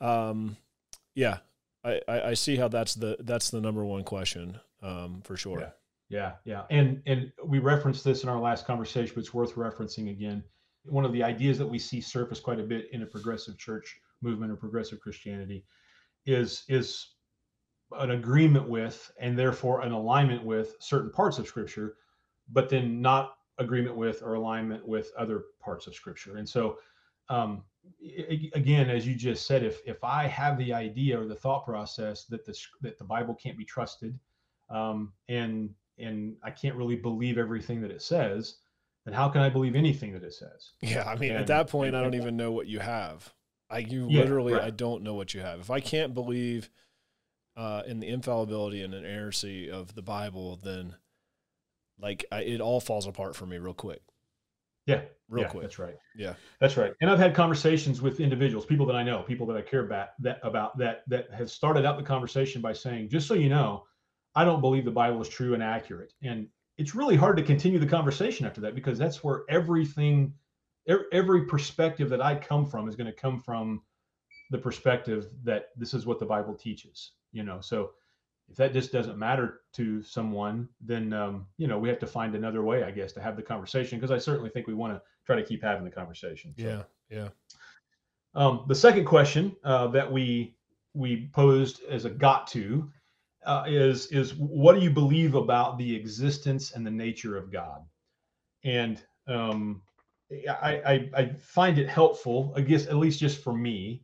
[0.00, 0.56] Um,
[1.14, 1.38] yeah,
[1.84, 5.60] I, I, I, see how that's the that's the number one question um, for sure.
[5.60, 5.70] Yeah.
[6.08, 10.10] Yeah, yeah, and and we referenced this in our last conversation, but it's worth referencing
[10.10, 10.44] again.
[10.84, 13.98] One of the ideas that we see surface quite a bit in a progressive church
[14.20, 15.64] movement or progressive Christianity
[16.26, 17.14] is is
[17.98, 21.96] an agreement with and therefore an alignment with certain parts of scripture
[22.50, 26.36] but then not agreement with or alignment with other parts of scripture.
[26.36, 26.78] And so
[27.28, 27.62] um,
[28.54, 32.24] again as you just said if if i have the idea or the thought process
[32.26, 34.16] that the that the bible can't be trusted
[34.70, 38.56] um, and and i can't really believe everything that it says
[39.04, 40.72] then how can i believe anything that it says?
[40.80, 43.32] Yeah i mean and, at that point and, i don't even know what you have.
[43.68, 44.62] I you yeah, literally right.
[44.62, 45.58] i don't know what you have.
[45.60, 46.70] If i can't believe
[47.56, 50.96] uh, in the infallibility and inerrancy of the Bible, then
[51.98, 54.02] like I, it all falls apart for me real quick.
[54.86, 55.62] Yeah, real yeah, quick.
[55.62, 55.94] That's right.
[56.16, 56.92] Yeah, that's right.
[57.00, 60.08] And I've had conversations with individuals, people that I know, people that I care about
[60.20, 63.84] that about that that has started out the conversation by saying, "Just so you know,
[64.34, 67.78] I don't believe the Bible is true and accurate." And it's really hard to continue
[67.78, 70.34] the conversation after that because that's where everything,
[71.12, 73.82] every perspective that I come from is going to come from
[74.50, 77.90] the perspective that this is what the Bible teaches you know so
[78.48, 82.34] if that just doesn't matter to someone then um, you know we have to find
[82.34, 85.00] another way i guess to have the conversation because i certainly think we want to
[85.26, 87.28] try to keep having the conversation so, yeah yeah.
[88.34, 90.56] Um, the second question uh, that we
[90.94, 92.90] we posed as a got to
[93.44, 97.82] uh, is is what do you believe about the existence and the nature of god?
[98.64, 99.82] And um,
[100.48, 104.02] I, I, I find it helpful i guess at least just for me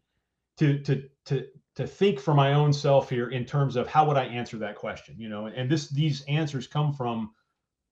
[0.59, 1.47] to to to
[1.79, 4.75] to think for my own self here in terms of how would I answer that
[4.75, 7.31] question, you know, and this these answers come from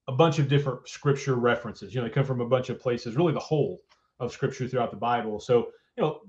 [0.09, 1.95] a bunch of different scripture references.
[1.95, 3.79] You know, they come from a bunch of places, really the whole
[4.19, 5.39] of scripture throughout the Bible.
[5.39, 6.19] So, you know,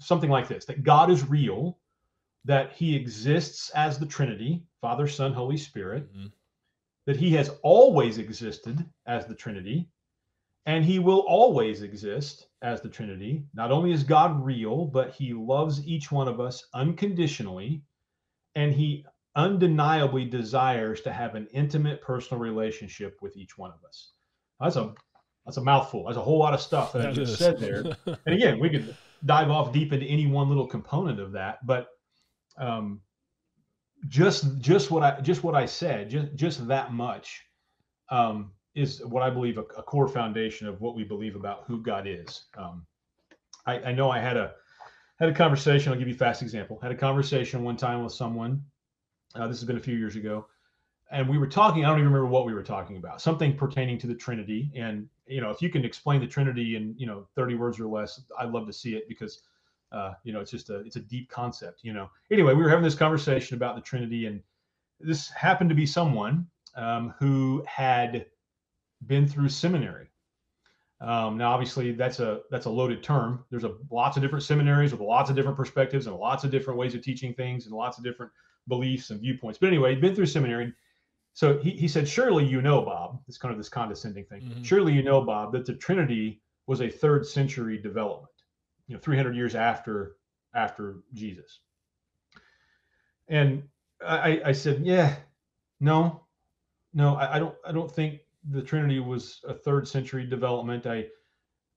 [0.00, 1.78] something like this that God is real,
[2.44, 6.26] that he exists as the Trinity, Father, Son, Holy Spirit, mm-hmm.
[7.06, 9.88] that he has always existed as the Trinity,
[10.66, 13.44] and he will always exist as the Trinity.
[13.54, 17.82] Not only is God real, but he loves each one of us unconditionally,
[18.54, 19.04] and he
[19.36, 24.12] undeniably desires to have an intimate personal relationship with each one of us.
[24.60, 24.94] That's a
[25.44, 26.04] that's a mouthful.
[26.06, 27.38] That's a whole lot of stuff that, that I just is.
[27.38, 27.84] said there.
[28.26, 28.96] and again, we could
[29.26, 31.88] dive off deep into any one little component of that, but
[32.56, 33.02] um,
[34.08, 37.42] just just what I just what I said, just just that much
[38.10, 41.80] um, is what I believe a, a, core foundation of what we believe about who
[41.80, 42.44] God is.
[42.56, 42.86] Um,
[43.66, 44.52] I, I, know I had a
[45.18, 45.92] had a conversation.
[45.92, 46.78] I'll give you a fast example.
[46.82, 48.62] Had a conversation one time with someone.
[49.34, 50.46] Uh, this has been a few years ago,
[51.10, 51.84] and we were talking.
[51.84, 53.20] I don't even remember what we were talking about.
[53.20, 54.70] Something pertaining to the Trinity.
[54.74, 57.86] And you know, if you can explain the Trinity in you know 30 words or
[57.86, 59.42] less, I'd love to see it because
[59.92, 61.84] uh, you know it's just a it's a deep concept.
[61.84, 62.10] You know.
[62.30, 64.42] Anyway, we were having this conversation about the Trinity, and
[65.00, 68.26] this happened to be someone um, who had
[69.06, 70.08] been through seminary.
[71.00, 73.44] Um, now, obviously, that's a that's a loaded term.
[73.50, 76.78] There's a lots of different seminaries with lots of different perspectives and lots of different
[76.78, 78.32] ways of teaching things and lots of different
[78.68, 79.58] beliefs and viewpoints.
[79.58, 80.72] But anyway, he'd been through seminary.
[81.34, 84.42] So he, he said, Surely you know, Bob, it's kind of this condescending thing.
[84.42, 84.62] Mm-hmm.
[84.62, 88.32] Surely you know, Bob, that the Trinity was a third century development.
[88.86, 90.16] you know 300 years after
[90.54, 91.60] after Jesus.
[93.28, 93.64] And
[94.06, 95.16] I, I said, yeah,
[95.80, 96.24] no,
[96.92, 100.86] no, I, I don't I don't think the Trinity was a third century development.
[100.86, 101.06] I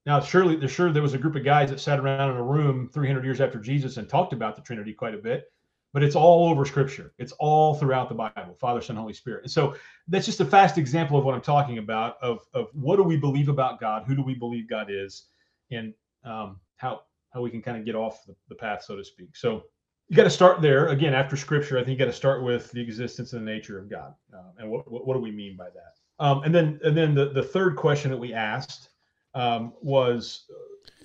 [0.05, 2.43] now surely there sure there was a group of guys that sat around in a
[2.43, 5.51] room 300 years after Jesus and talked about the Trinity quite a bit,
[5.93, 7.13] but it's all over Scripture.
[7.17, 9.43] It's all throughout the Bible, Father, Son, Holy Spirit.
[9.43, 9.75] And so
[10.07, 12.17] that's just a fast example of what I'm talking about.
[12.21, 14.03] Of of what do we believe about God?
[14.05, 15.27] Who do we believe God is?
[15.71, 17.01] And um, how
[17.31, 19.35] how we can kind of get off the, the path, so to speak.
[19.35, 19.63] So
[20.07, 22.71] you got to start there again after scripture i think you got to start with
[22.71, 25.55] the existence and the nature of god uh, and what, what, what, do we mean
[25.57, 28.89] by that um, and then and then the, the third question that we asked
[29.33, 30.45] um, was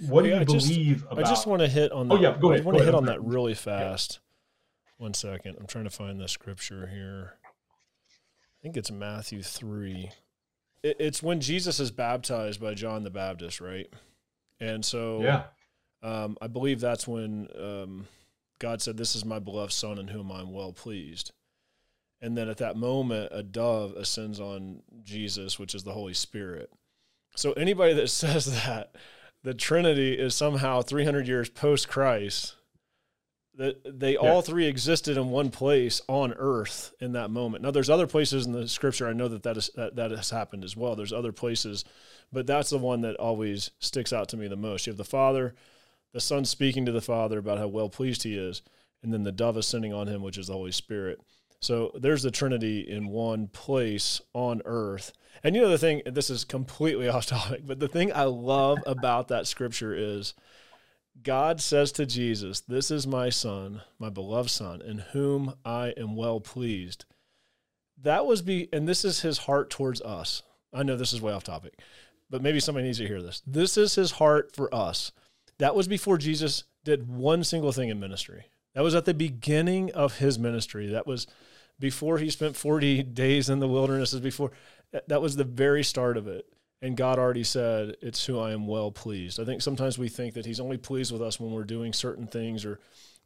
[0.06, 2.20] what do you I believe just, about i just want to hit on that, oh
[2.20, 4.20] yeah go ahead i want to hit on that really fast.
[4.98, 5.04] Yeah.
[5.04, 7.34] one second i'm trying to find the scripture here.
[7.44, 10.10] I think it's matthew 3
[10.82, 13.88] it, it's when jesus is baptized by john the baptist right?
[14.60, 15.42] And so yeah.
[16.02, 18.06] um, i believe that's when um,
[18.62, 21.32] God said, This is my beloved Son in whom I'm well pleased.
[22.22, 26.70] And then at that moment, a dove ascends on Jesus, which is the Holy Spirit.
[27.34, 28.94] So anybody that says that
[29.42, 32.54] the Trinity is somehow 300 years post Christ,
[33.56, 34.20] that they yeah.
[34.20, 37.62] all three existed in one place on earth in that moment.
[37.62, 40.30] Now, there's other places in the scripture I know that that, is, that that has
[40.30, 40.96] happened as well.
[40.96, 41.84] There's other places,
[42.32, 44.86] but that's the one that always sticks out to me the most.
[44.86, 45.54] You have the Father,
[46.12, 48.62] the Son speaking to the Father about how well pleased he is,
[49.02, 51.20] and then the dove ascending on him, which is the Holy Spirit.
[51.62, 55.12] So there's the Trinity in one place on earth.
[55.44, 58.78] And you know, the thing, this is completely off topic, but the thing I love
[58.84, 60.34] about that scripture is
[61.22, 66.16] God says to Jesus, This is my Son, my beloved Son, in whom I am
[66.16, 67.04] well pleased.
[68.00, 70.42] That was be, and this is his heart towards us.
[70.74, 71.78] I know this is way off topic,
[72.28, 73.40] but maybe somebody needs to hear this.
[73.46, 75.12] This is his heart for us.
[75.58, 78.46] That was before Jesus did one single thing in ministry.
[78.74, 80.88] That was at the beginning of his ministry.
[80.88, 81.28] That was
[81.82, 84.52] before he spent 40 days in the wilderness, before
[85.08, 86.46] that was the very start of it.
[86.80, 89.40] And God already said, It's who I am well pleased.
[89.40, 92.26] I think sometimes we think that He's only pleased with us when we're doing certain
[92.26, 92.78] things or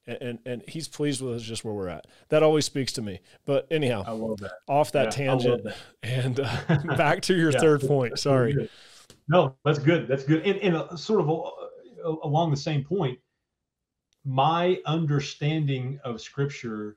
[0.06, 2.06] and and he's pleased with us just where we're at.
[2.28, 3.20] That always speaks to me.
[3.44, 4.52] But anyhow, I love that.
[4.68, 5.76] Off that yeah, tangent that.
[6.02, 8.18] and uh, back to your yeah, third point.
[8.18, 8.70] Sorry.
[9.28, 10.06] No, that's good.
[10.06, 10.46] That's good.
[10.46, 11.28] And, and uh, sort of
[12.22, 13.18] along the same point,
[14.24, 16.96] my understanding of scripture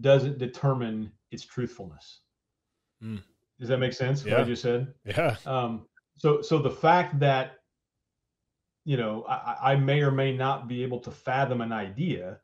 [0.00, 2.20] doesn't determine its truthfulness.
[3.02, 3.22] Mm.
[3.60, 4.24] Does that make sense?
[4.24, 4.32] Yeah.
[4.32, 4.92] What I just said?
[5.04, 5.36] Yeah.
[5.46, 7.56] Um, so, so the fact that,
[8.84, 12.38] you know, I, I may or may not be able to fathom an idea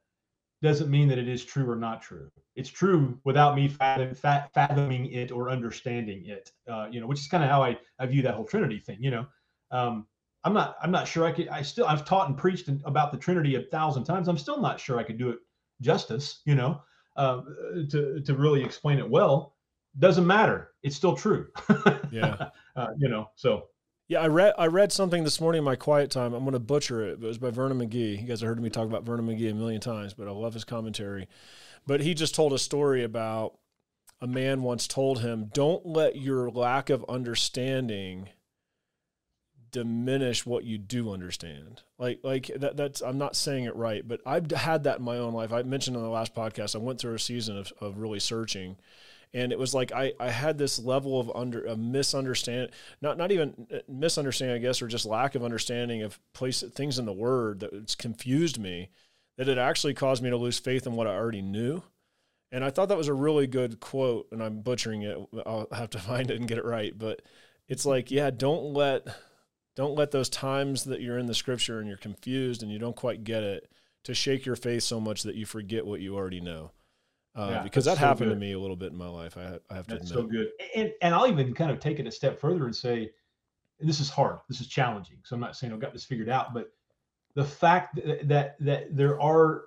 [0.63, 2.31] doesn't mean that it is true or not true.
[2.55, 6.51] It's true without me fathom, fathoming it or understanding it.
[6.71, 8.99] Uh, you know, which is kind of how I, I view that whole Trinity thing.
[9.01, 9.27] You know,
[9.71, 10.07] um,
[10.45, 13.19] I'm not I'm not sure I could I still I've taught and preached about the
[13.19, 14.29] Trinity a thousand times.
[14.29, 15.39] I'm still not sure I could do it
[15.81, 16.83] justice, you know,
[17.21, 17.43] uh,
[17.91, 19.55] to to really explain it well.
[19.99, 20.71] Doesn't matter.
[20.83, 21.49] It's still true.
[22.11, 22.49] yeah.
[22.75, 23.65] Uh, you know, so
[24.09, 26.33] yeah, I read I read something this morning in my quiet time.
[26.33, 28.23] I'm going to butcher it, but it was by Vernon McGee.
[28.23, 30.55] You guys have heard me talk about Vernon McGee a million times, but I love
[30.55, 31.29] his commentary.
[31.87, 33.59] But he just told a story about
[34.23, 38.31] a man once told him, "Don't let your lack of understanding
[39.71, 41.83] diminish what you do understand.
[41.99, 45.19] Like like that that's I'm not saying it right, but I've had that in my
[45.19, 45.53] own life.
[45.53, 48.77] I mentioned in the last podcast I went through a season of, of really searching
[49.33, 53.33] and it was like I, I had this level of under a misunderstand not not
[53.33, 57.13] even uh, misunderstanding I guess or just lack of understanding of place things in the
[57.13, 58.91] word that it's confused me
[59.39, 61.83] that it actually caused me to lose faith in what I already knew.
[62.53, 65.17] And I thought that was a really good quote and I'm butchering it.
[65.47, 67.23] I'll have to find it and get it right, but
[67.69, 69.07] it's like yeah, don't let
[69.81, 72.97] don't let those times that you're in the scripture and you're confused and you don't
[72.97, 73.71] quite get it
[74.05, 76.71] to shake your faith so much that you forget what you already know.
[77.35, 78.35] Uh, yeah, because that so happened good.
[78.35, 79.39] to me a little bit in my life.
[79.39, 80.23] I, I have to that's admit.
[80.23, 80.49] so good.
[80.77, 83.11] And, and I'll even kind of take it a step further and say,
[83.79, 84.41] and this is hard.
[84.51, 85.17] This is challenging.
[85.25, 86.71] So I'm not saying I've got this figured out, but
[87.35, 89.63] the fact that, that, that there are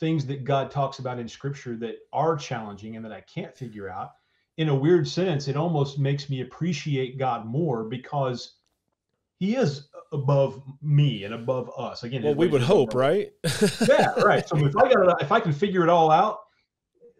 [0.00, 3.88] things that God talks about in scripture that are challenging and that I can't figure
[3.88, 4.10] out
[4.56, 8.56] in a weird sense, it almost makes me appreciate God more because
[9.42, 12.04] he is above me and above us.
[12.04, 13.32] Again, well, we would hope, right?
[13.88, 14.48] yeah, right.
[14.48, 16.38] So if I got if I can figure it all out,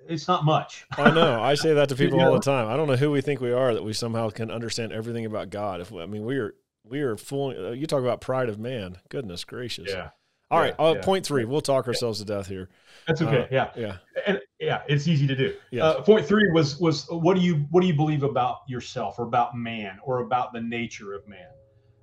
[0.09, 0.87] it's not much.
[0.97, 1.43] I know.
[1.43, 2.69] I say that to people all the time.
[2.69, 5.51] I don't know who we think we are that we somehow can understand everything about
[5.51, 5.81] God.
[5.81, 6.55] If I mean, we are
[6.85, 7.51] we are full.
[7.51, 8.99] Uh, you talk about pride of man.
[9.09, 9.89] Goodness gracious.
[9.89, 10.11] Yeah.
[10.49, 10.75] All yeah, right.
[10.79, 11.03] Uh, yeah.
[11.03, 11.45] Point three.
[11.45, 12.69] We'll talk ourselves to death here.
[13.09, 13.43] That's okay.
[13.43, 13.71] Uh, yeah.
[13.75, 13.97] Yeah.
[14.29, 15.57] And yeah, it's easy to do.
[15.73, 15.87] Yeah.
[15.87, 19.25] Uh, point three was was what do you what do you believe about yourself or
[19.25, 21.49] about man or about the nature of man?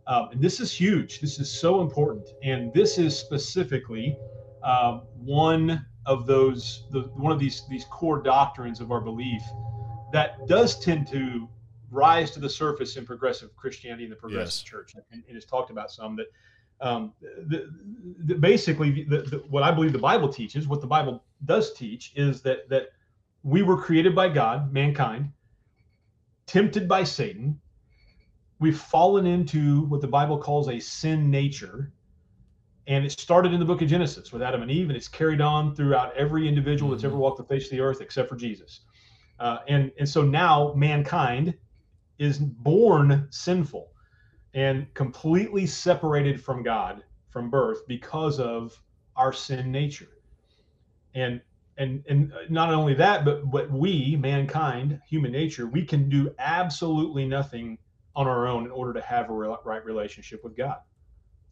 [0.10, 1.22] Um, and this is huge.
[1.22, 4.18] This is so important, and this is specifically
[4.64, 9.44] um, one of those the, one of these these core doctrines of our belief
[10.12, 11.48] that does tend to
[11.92, 14.64] rise to the surface in progressive Christianity and the progressive yes.
[14.64, 16.28] church, and, and, it's talked about some that
[16.82, 17.70] um, the,
[18.26, 22.42] the, basically the, what I believe the Bible teaches, what the Bible does teach, is
[22.42, 22.90] that that
[23.44, 25.32] we were created by God, mankind,
[26.48, 27.60] tempted by Satan.
[28.60, 31.94] We've fallen into what the Bible calls a sin nature.
[32.88, 35.42] And it started in the book of Genesis with Adam and Eve, and it's carried
[35.42, 37.22] on throughout every individual that's ever mm-hmm.
[37.22, 38.82] walked the face of the earth except for Jesus.
[39.40, 41.54] Uh, and, and so now mankind
[42.18, 43.92] is born sinful
[44.54, 48.80] and completely separated from God from birth because of
[49.16, 50.10] our sin nature.
[51.14, 51.42] And
[51.78, 57.26] and and not only that, but but we, mankind, human nature, we can do absolutely
[57.26, 57.78] nothing
[58.16, 60.78] on our own in order to have a right relationship with God.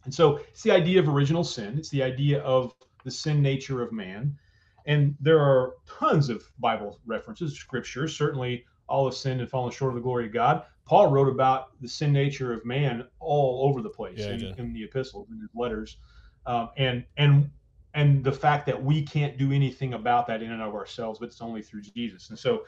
[0.06, 1.78] And so it's the idea of original sin.
[1.78, 4.38] It's the idea of the sin nature of man.
[4.86, 8.16] And there are tons of Bible references, scriptures.
[8.18, 10.64] Certainly, all have sinned and fallen short of the glory of God.
[10.86, 14.74] Paul wrote about the sin nature of man all over the place yeah, in, in,
[14.74, 15.98] the epistles and his letters.
[16.46, 17.50] Um, and and
[17.94, 21.26] and the fact that we can't do anything about that in and of ourselves, but
[21.26, 22.30] it's only through Jesus.
[22.30, 22.64] And so,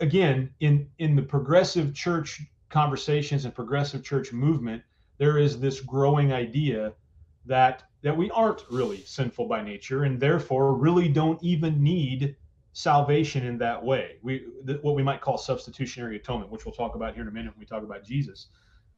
[0.00, 4.82] again, in in the progressive church conversations and progressive church movement,
[5.18, 6.92] there is this growing idea
[7.46, 12.36] that that we aren't really sinful by nature, and therefore really don't even need
[12.72, 14.16] salvation in that way.
[14.22, 14.46] We
[14.82, 17.60] what we might call substitutionary atonement, which we'll talk about here in a minute when
[17.60, 18.48] we talk about Jesus.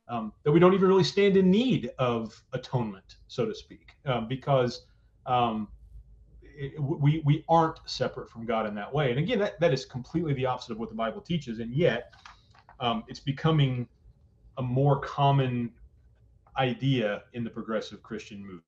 [0.09, 4.26] Um, that we don't even really stand in need of atonement, so to speak, um,
[4.26, 4.87] because
[5.26, 5.68] um,
[6.42, 9.11] it, we we aren't separate from God in that way.
[9.11, 12.14] And again, that, that is completely the opposite of what the Bible teaches, and yet
[12.80, 13.88] um, it's becoming
[14.56, 15.72] a more common
[16.56, 18.62] idea in the progressive Christian movement.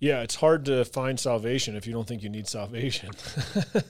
[0.00, 3.10] Yeah, it's hard to find salvation if you don't think you need salvation.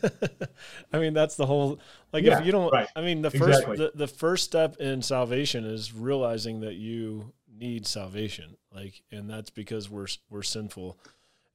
[0.92, 1.80] I mean, that's the whole
[2.12, 2.88] like yeah, if you don't right.
[2.96, 3.76] I mean, the first exactly.
[3.76, 8.56] the, the first step in salvation is realizing that you need salvation.
[8.74, 10.98] Like and that's because we're we're sinful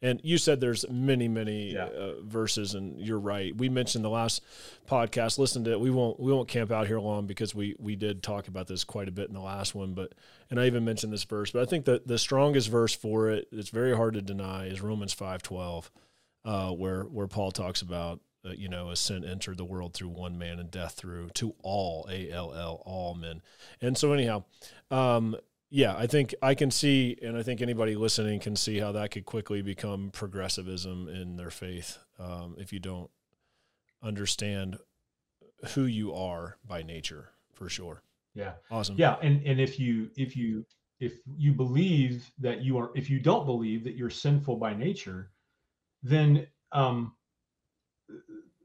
[0.04, 1.86] and you said there's many, many yeah.
[1.86, 3.56] uh, verses, and you're right.
[3.58, 4.44] We mentioned the last
[4.88, 5.40] podcast.
[5.40, 5.80] Listen to it.
[5.80, 8.84] We won't we won't camp out here long because we we did talk about this
[8.84, 9.94] quite a bit in the last one.
[9.94, 10.14] But
[10.52, 11.50] and I even mentioned this verse.
[11.50, 14.82] But I think that the strongest verse for it, it's very hard to deny, is
[14.82, 15.90] Romans five twelve,
[16.46, 20.10] uh, where where Paul talks about uh, you know, a sin entered the world through
[20.10, 23.42] one man and death through to all, A L L, all men.
[23.82, 24.44] And so, anyhow,
[24.92, 25.36] um,
[25.76, 29.10] yeah, I think I can see, and I think anybody listening can see how that
[29.10, 33.10] could quickly become progressivism in their faith um, if you don't
[34.04, 34.78] understand
[35.74, 38.04] who you are by nature, for sure.
[38.36, 38.98] Yeah, awesome.
[39.00, 40.64] Yeah, and and if you if you
[41.00, 45.32] if you believe that you are if you don't believe that you're sinful by nature,
[46.04, 47.16] then um,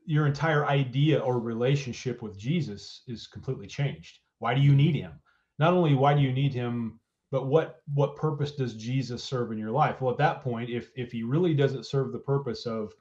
[0.05, 4.19] your entire idea or relationship with Jesus is completely changed.
[4.41, 5.13] Why do you need him?
[5.59, 6.98] not only why do you need him
[7.31, 10.91] but what what purpose does jesus serve in your life well at that point if
[10.97, 12.93] if he really doesn't serve the purpose of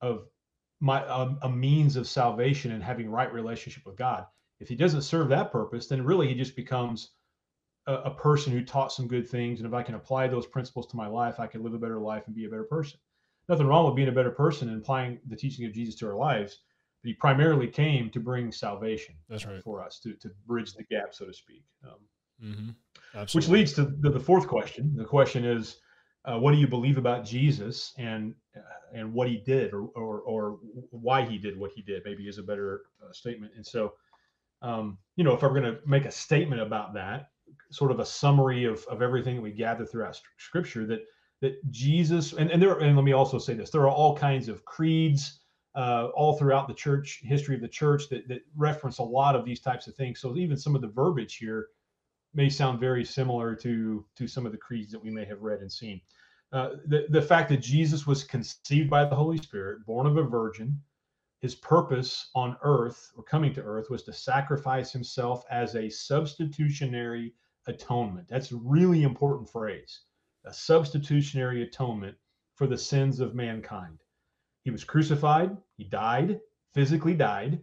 [0.00, 0.26] of
[0.80, 4.26] my um, a means of salvation and having right relationship with god
[4.60, 7.10] if he doesn't serve that purpose then really he just becomes
[7.86, 10.86] a, a person who taught some good things and if i can apply those principles
[10.86, 12.98] to my life i can live a better life and be a better person
[13.48, 16.16] nothing wrong with being a better person and applying the teaching of jesus to our
[16.16, 16.60] lives
[17.04, 19.14] but he primarily came to bring salvation.
[19.28, 21.62] That's right for us to to bridge the gap, so to speak.
[21.84, 21.98] Um,
[22.42, 22.70] mm-hmm.
[23.32, 24.94] Which leads to the, the, fourth question.
[24.96, 25.76] The question is,
[26.24, 28.60] uh, what do you believe about Jesus and uh,
[28.92, 30.58] and what he did, or, or, or
[30.90, 32.02] why he did what he did?
[32.04, 33.52] Maybe is a better uh, statement.
[33.56, 33.92] And so,
[34.62, 37.28] um, you know, if I'm going to make a statement about that,
[37.70, 41.04] sort of a summary of of everything that we gather throughout Scripture, that
[41.40, 44.48] that Jesus and and there and let me also say this: there are all kinds
[44.48, 45.40] of creeds
[45.74, 49.44] uh, all throughout the church history of the church that, that reference a lot of
[49.44, 50.20] these types of things.
[50.20, 51.68] So even some of the verbiage here
[52.34, 55.60] may sound very similar to to some of the creeds that we may have read
[55.60, 56.00] and seen.
[56.52, 60.22] Uh, the the fact that Jesus was conceived by the Holy Spirit, born of a
[60.22, 60.80] virgin,
[61.40, 67.34] his purpose on earth or coming to earth was to sacrifice himself as a substitutionary
[67.66, 68.28] atonement.
[68.28, 70.00] That's a really important phrase.
[70.44, 72.16] A substitutionary atonement
[72.54, 73.98] for the sins of mankind.
[74.62, 76.40] He was crucified, he died,
[76.72, 77.62] physically died,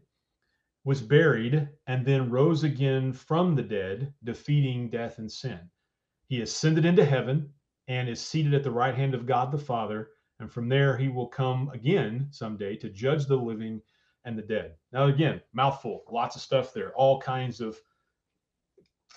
[0.84, 5.60] was buried, and then rose again from the dead, defeating death and sin.
[6.28, 7.50] He ascended into heaven
[7.88, 10.10] and is seated at the right hand of God the Father.
[10.40, 13.82] And from there, he will come again someday to judge the living
[14.26, 14.76] and the dead.
[14.92, 17.78] Now, again, mouthful, lots of stuff there, all kinds of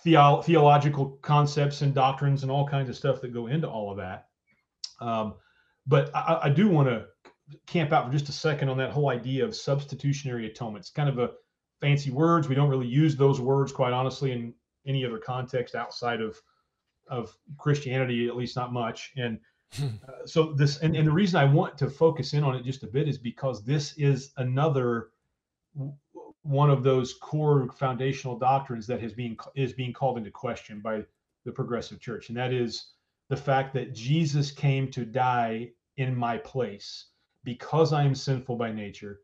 [0.02, 3.96] theo- theological concepts and doctrines and all kinds of stuff that go into all of
[3.98, 4.26] that.
[5.00, 5.34] Um,
[5.86, 7.06] but I, I do want to
[7.66, 10.82] camp out for just a second on that whole idea of substitutionary atonement.
[10.82, 11.30] It's kind of a
[11.80, 12.48] fancy words.
[12.48, 14.54] We don't really use those words, quite honestly, in
[14.86, 16.40] any other context outside of
[17.08, 19.12] of Christianity, at least not much.
[19.16, 19.38] And
[19.82, 22.82] uh, so this, and, and the reason I want to focus in on it just
[22.82, 25.10] a bit is because this is another
[26.42, 31.02] one of those core foundational doctrines that has been is being called into question by
[31.44, 32.92] the progressive church, and that is
[33.28, 37.06] the fact that Jesus came to die in my place
[37.42, 39.20] because I am sinful by nature,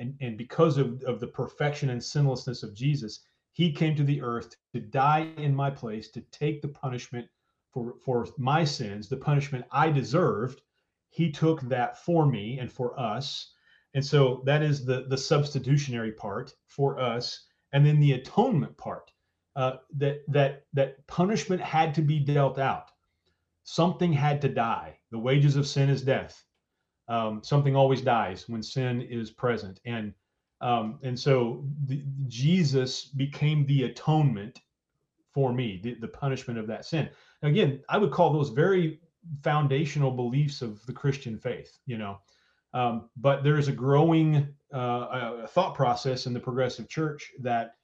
[0.00, 3.20] and, and because of, of the perfection and sinlessness of Jesus,
[3.52, 7.28] he came to the earth to die in my place, to take the punishment
[7.70, 10.62] for, for my sins, the punishment I deserved.
[11.10, 13.52] He took that for me and for us.
[13.92, 17.46] And so that is the, the substitutionary part for us.
[17.72, 19.12] And then the atonement part
[19.54, 22.90] uh, that, that, that punishment had to be dealt out.
[23.64, 24.98] Something had to die.
[25.10, 26.42] The wages of sin is death
[27.10, 29.80] um, something always dies when sin is present.
[29.84, 30.14] And
[30.62, 34.60] um, and so the, jesus became the atonement
[35.32, 37.10] for me the, the punishment of that sin.
[37.42, 39.00] Again i would call those very
[39.42, 42.18] foundational beliefs of the christian faith you know.
[42.72, 47.74] Um, but there is a growing uh, a thought process in the progressive church that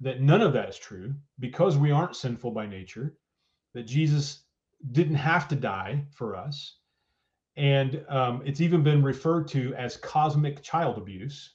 [0.00, 3.16] that none of that is true because we aren't sinful by nature
[3.72, 4.44] that jesus
[4.92, 6.76] didn't have to die for us
[7.56, 11.54] and um, it's even been referred to as cosmic child abuse.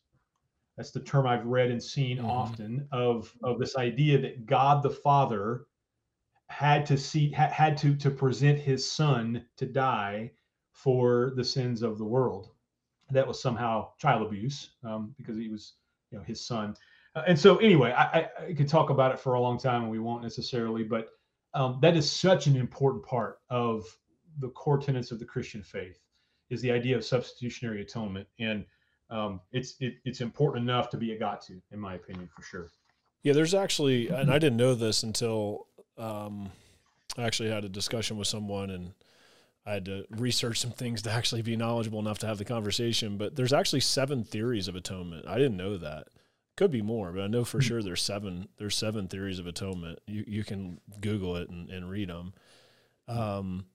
[0.77, 2.25] That's the term I've read and seen mm-hmm.
[2.25, 5.65] often of of this idea that God the Father
[6.47, 10.31] had to see ha- had to to present His Son to die
[10.71, 12.51] for the sins of the world.
[13.11, 15.73] That was somehow child abuse um, because he was,
[16.11, 16.75] you know, His Son.
[17.15, 19.81] Uh, and so, anyway, I, I, I, could talk about it for a long time,
[19.81, 20.83] and we won't necessarily.
[20.83, 21.07] But
[21.53, 23.83] um, that is such an important part of
[24.39, 25.99] the core tenets of the Christian faith
[26.49, 28.65] is the idea of substitutionary atonement, and
[29.09, 32.41] um, it's it, it's important enough to be a got to, in my opinion, for
[32.43, 32.69] sure.
[33.23, 35.67] Yeah, there's actually, and I didn't know this until
[35.97, 36.51] um,
[37.17, 38.93] I actually had a discussion with someone, and
[39.65, 43.17] I had to research some things to actually be knowledgeable enough to have the conversation.
[43.17, 45.27] But there's actually seven theories of atonement.
[45.27, 46.07] I didn't know that.
[46.55, 47.67] Could be more, but I know for hmm.
[47.67, 48.47] sure there's seven.
[48.57, 49.99] There's seven theories of atonement.
[50.07, 52.33] You you can Google it and, and read them.
[53.07, 53.65] Um,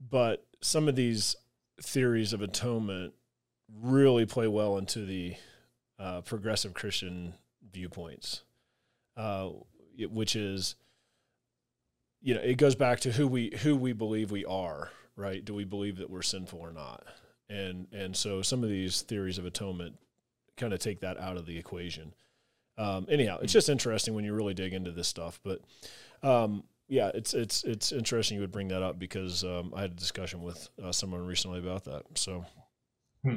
[0.00, 1.36] but some of these
[1.80, 3.14] theories of atonement
[3.82, 5.36] really play well into the
[5.98, 7.34] uh, progressive Christian
[7.72, 8.42] viewpoints,
[9.16, 9.50] uh,
[10.10, 10.74] which is,
[12.20, 15.44] you know, it goes back to who we who we believe we are, right?
[15.44, 17.04] Do we believe that we're sinful or not?
[17.48, 19.96] And and so some of these theories of atonement
[20.56, 22.14] kind of take that out of the equation.
[22.76, 25.60] Um, anyhow, it's just interesting when you really dig into this stuff, but.
[26.20, 29.90] Um, yeah, it's it's it's interesting you would bring that up because um, I had
[29.90, 32.02] a discussion with uh, someone recently about that.
[32.14, 32.46] So,
[33.22, 33.36] hmm.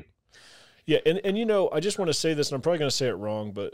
[0.86, 2.90] yeah, and and you know, I just want to say this, and I'm probably going
[2.90, 3.74] to say it wrong, but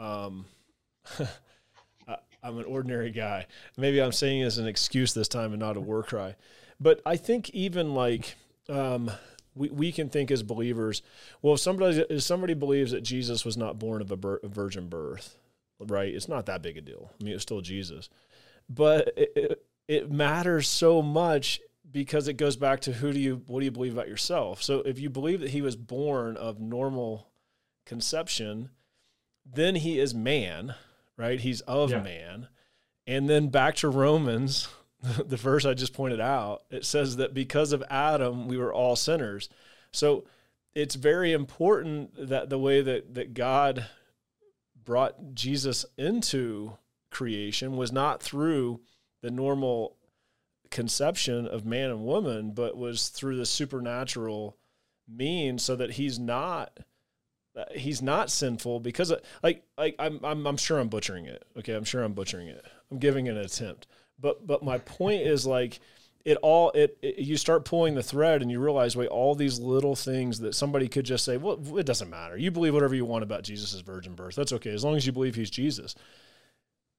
[0.00, 0.46] um,
[2.08, 3.46] I, am an ordinary guy.
[3.76, 6.34] Maybe I'm saying it as an excuse this time and not a war cry,
[6.80, 8.36] but I think even like.
[8.68, 9.10] Um,
[9.56, 11.00] we, we can think as believers,
[11.40, 14.48] well, if somebody if somebody believes that Jesus was not born of a, bir- a
[14.48, 15.36] virgin birth,
[15.78, 16.12] right?
[16.12, 17.12] It's not that big a deal.
[17.20, 18.08] I mean, it's still Jesus
[18.68, 21.60] but it, it matters so much
[21.90, 24.62] because it goes back to who do you what do you believe about yourself?
[24.62, 27.28] So if you believe that he was born of normal
[27.86, 28.70] conception
[29.46, 30.74] then he is man
[31.16, 31.40] right?
[31.40, 32.02] He's of yeah.
[32.02, 32.48] man.
[33.06, 34.68] And then back to romans
[35.02, 38.96] the verse i just pointed out it says that because of adam we were all
[38.96, 39.48] sinners.
[39.92, 40.24] So
[40.74, 43.86] it's very important that the way that that god
[44.84, 46.76] brought jesus into
[47.14, 48.80] creation was not through
[49.22, 49.96] the normal
[50.70, 54.56] conception of man and woman, but was through the supernatural
[55.08, 56.78] means so that he's not
[57.72, 61.44] he's not sinful because of, like like I'm, I'm I'm sure I'm butchering it.
[61.58, 62.64] Okay, I'm sure I'm butchering it.
[62.90, 63.86] I'm giving an attempt.
[64.20, 65.80] But but my point is like
[66.24, 69.58] it all it, it, you start pulling the thread and you realize wait all these
[69.58, 73.04] little things that somebody could just say well it doesn't matter you believe whatever you
[73.04, 75.94] want about jesus' virgin birth that's okay as long as you believe he's jesus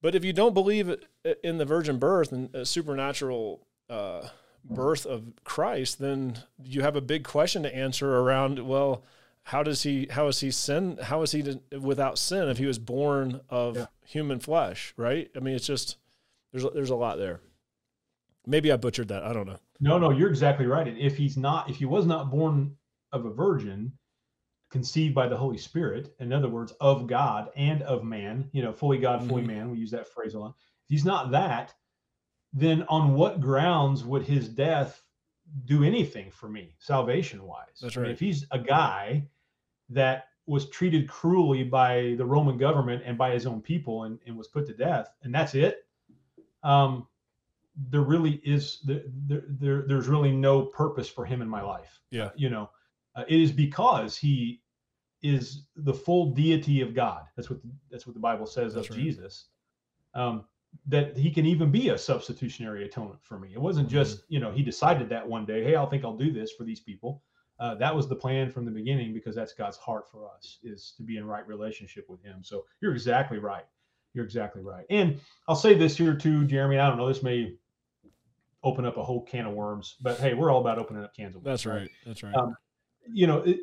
[0.02, 0.96] but if you don't believe
[1.44, 4.28] in the virgin birth and a supernatural uh,
[4.64, 8.60] birth of Christ, then you have a big question to answer around.
[8.68, 9.04] Well,
[9.44, 10.08] how does he?
[10.10, 10.98] How is he sin?
[11.02, 13.86] How is he to, without sin if he was born of yeah.
[14.04, 14.94] human flesh?
[14.98, 15.30] Right?
[15.36, 15.98] I mean, it's just
[16.52, 17.42] there's there's a lot there.
[18.48, 19.24] Maybe I butchered that.
[19.24, 19.58] I don't know.
[19.80, 20.88] No, no, you're exactly right.
[20.88, 22.78] And if he's not, if he was not born
[23.12, 23.94] of a virgin,
[24.76, 28.74] conceived by the Holy Spirit, in other words, of God and of man, you know,
[28.74, 29.48] fully God, fully Mhm.
[29.48, 29.72] man.
[29.72, 30.56] We use that phrase a lot.
[30.84, 31.74] If he's not that,
[32.52, 35.02] then on what grounds would his death
[35.64, 37.80] do anything for me, salvation wise?
[37.82, 38.14] That's I mean, right.
[38.14, 39.30] if he's a guy
[39.90, 44.38] that was treated cruelly by the Roman government and by his own people and, and
[44.38, 45.88] was put to death, and that's it,
[46.64, 47.08] um,
[47.92, 52.02] there really is there, there there's really no purpose for him in my life.
[52.12, 52.32] Yeah.
[52.36, 52.70] You know,
[53.16, 54.62] uh, it is because he
[55.22, 57.24] is the full deity of God.
[57.36, 57.60] That's what
[57.90, 59.04] that's what the Bible says That's of right.
[59.04, 59.46] Jesus.
[60.14, 60.46] Um,
[60.88, 63.54] that he can even be a substitutionary atonement for me.
[63.54, 63.96] It wasn't Mm-hmm.
[63.96, 65.64] just you know he decided that one day.
[65.64, 67.24] Hey, I think I'll do this for these people.
[67.58, 70.94] Uh, that was the plan from the beginning because that's God's heart for us is
[70.98, 72.44] to be in right relationship with Him.
[72.44, 73.64] So you're exactly right.
[74.14, 74.86] You're exactly right.
[74.90, 76.78] And I'll say this here too, Jeremy.
[76.80, 77.08] I don't know.
[77.08, 77.54] This may
[78.64, 81.36] open up a whole can of worms, but hey, we're all about opening up cans
[81.36, 81.64] of worms.
[81.64, 81.90] That's right.
[82.06, 82.36] That's right.
[82.36, 82.56] Um,
[83.08, 83.60] you know, it,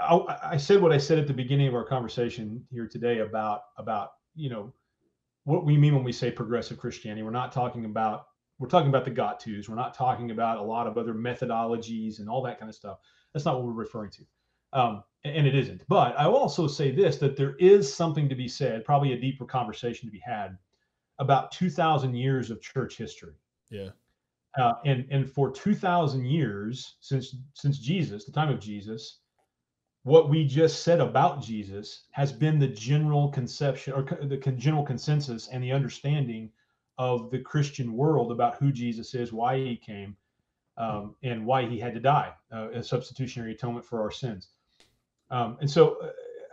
[0.00, 3.62] I, I said what I said at the beginning of our conversation here today about
[3.76, 4.72] about you know
[5.44, 7.22] what we mean when we say progressive Christianity.
[7.22, 8.26] We're not talking about
[8.58, 9.68] we're talking about the got tos.
[9.68, 12.98] We're not talking about a lot of other methodologies and all that kind of stuff.
[13.32, 14.22] That's not what we're referring to,
[14.72, 15.84] um, and it isn't.
[15.88, 19.20] But I will also say this: that there is something to be said, probably a
[19.20, 20.56] deeper conversation to be had
[21.18, 23.34] about 2,000 years of church history
[23.70, 23.88] yeah.
[24.58, 29.18] uh, and and for 2000 years since since jesus the time of jesus
[30.04, 34.84] what we just said about jesus has been the general conception or co- the general
[34.84, 36.50] consensus and the understanding
[36.98, 40.16] of the christian world about who jesus is why he came
[40.78, 44.50] um, and why he had to die uh, a substitutionary atonement for our sins.
[45.30, 45.96] Um, and so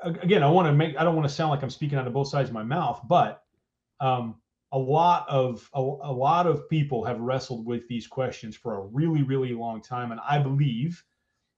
[0.04, 2.06] uh, again i want to make i don't want to sound like i'm speaking out
[2.06, 3.44] of both sides of my mouth but
[4.02, 4.36] um,
[4.72, 8.82] a lot of a, a lot of people have wrestled with these questions for a
[8.88, 11.04] really really long time and i believe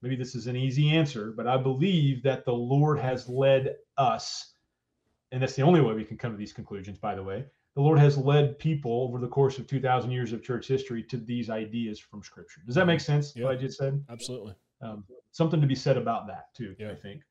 [0.01, 4.53] maybe this is an easy answer but i believe that the lord has led us
[5.31, 7.43] and that's the only way we can come to these conclusions by the way.
[7.75, 11.17] The lord has led people over the course of 2000 years of church history to
[11.17, 12.61] these ideas from scripture.
[12.65, 13.43] Does that make sense Yeah.
[13.45, 14.03] what i just said?
[14.09, 14.55] Absolutely.
[14.81, 16.91] um, something to be said about that too Yeah.
[16.91, 17.21] i think.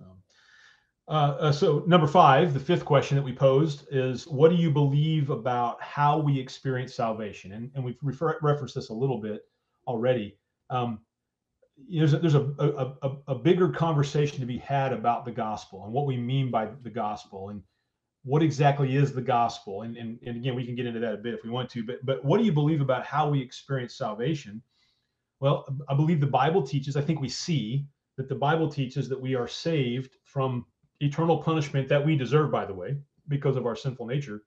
[0.00, 0.22] Um,
[1.08, 4.70] uh, uh, so number five the fifth question that we posed is what do you
[4.70, 7.52] believe about how we experience salvation?
[7.52, 9.42] And, and we've refer- referenced this a little bit
[9.88, 10.38] already.
[10.68, 11.00] Um,
[11.88, 15.92] there's a, there's a, a, a, bigger conversation to be had about the gospel and
[15.92, 17.62] what we mean by the gospel and
[18.24, 19.82] what exactly is the gospel.
[19.82, 21.84] And, and, and again we can get into that a bit if we want to
[21.84, 24.62] but but what do you believe about how we experience salvation?
[25.40, 29.20] Well i believe the bible teaches i think we see that the bible teaches that
[29.20, 30.66] we are saved from
[31.00, 32.96] eternal punishment that we deserve by the way
[33.28, 34.42] because of our sinful nature.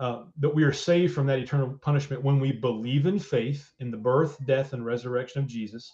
[0.00, 3.92] Uh, that we are saved from that eternal punishment when we believe in faith in
[3.92, 5.92] the birth death and resurrection of jesus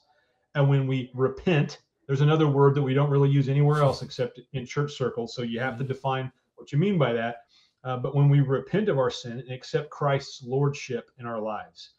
[0.54, 4.40] and when we repent there's another word that we don't really use anywhere else except
[4.52, 5.32] in church circles.
[5.32, 7.44] So you have to define what you mean by that.
[7.84, 11.94] Uh, but when we repent of our sin and accept christ's lordship in our lives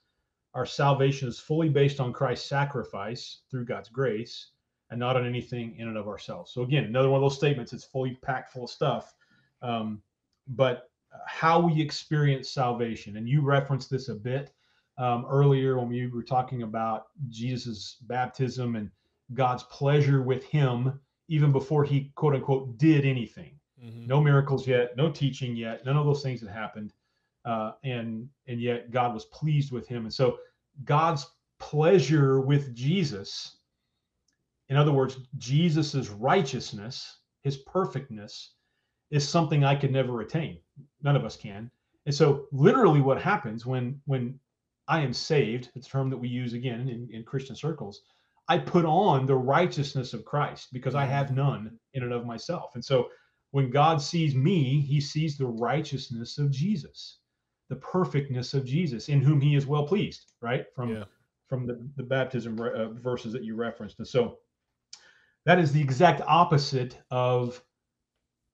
[0.53, 4.51] our salvation is fully based on christ's sacrifice through god's grace
[4.91, 6.51] and not on anything in and of ourselves.
[6.51, 9.15] So again another one of those statements it's fully packed full of stuff.
[9.61, 10.01] Um,
[10.49, 10.91] but
[11.25, 14.51] how we experience salvation and you referenced this a bit
[15.01, 18.89] um, earlier when we were talking about jesus baptism and
[19.33, 24.05] god's pleasure with him even before he quote unquote did anything Mhm.
[24.05, 26.93] no miracles yet, no teaching yet, none of those things had happened,
[27.45, 30.37] uh, and and yet God was pleased with him, and so
[30.83, 31.25] God's
[31.59, 33.57] pleasure with Jesus,
[34.69, 38.53] in other words, Jesus's righteousness, his perfectness,
[39.09, 40.59] is something I could never attain.
[41.01, 41.71] None of us can,
[42.05, 44.39] and so literally, what happens when when
[44.87, 48.01] I am saved, it's a term that we use again in, in Christian circles.
[48.47, 52.71] I put on the righteousness of Christ because I have none in and of myself,
[52.75, 53.09] and so
[53.51, 57.19] when God sees me, he sees the righteousness of Jesus,
[57.69, 60.65] the perfectness of Jesus, in whom he is well pleased, right?
[60.73, 61.03] From Yeah.
[61.47, 63.99] from the, the baptism re- uh, verses that you referenced.
[63.99, 64.37] And so
[65.45, 67.61] that is the exact opposite of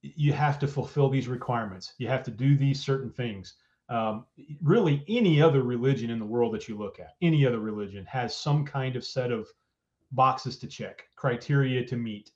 [0.01, 1.93] you have to fulfill these requirements.
[1.99, 3.55] You have to do these certain things.
[3.89, 4.25] Um,
[4.61, 8.35] really, any other religion in the world that you look at, any other religion has
[8.35, 9.47] some kind of set of
[10.11, 12.31] boxes to check, criteria to meet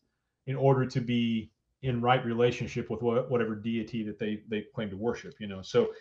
[0.48, 1.52] in order to be
[1.84, 5.62] in right relationship with what, whatever deity that they they claim to worship you know?
[5.62, 5.92] So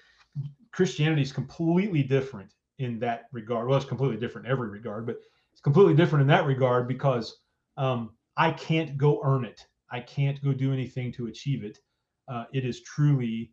[0.72, 3.68] christianity is completely different in that regard.
[3.68, 5.16] Well it's completely different in every regard but
[5.52, 7.38] it's completely different in that regard because
[7.76, 9.66] um, i can't go earn it.
[9.90, 11.78] I can't go do anything to achieve it.
[12.28, 13.50] Uh, it is truly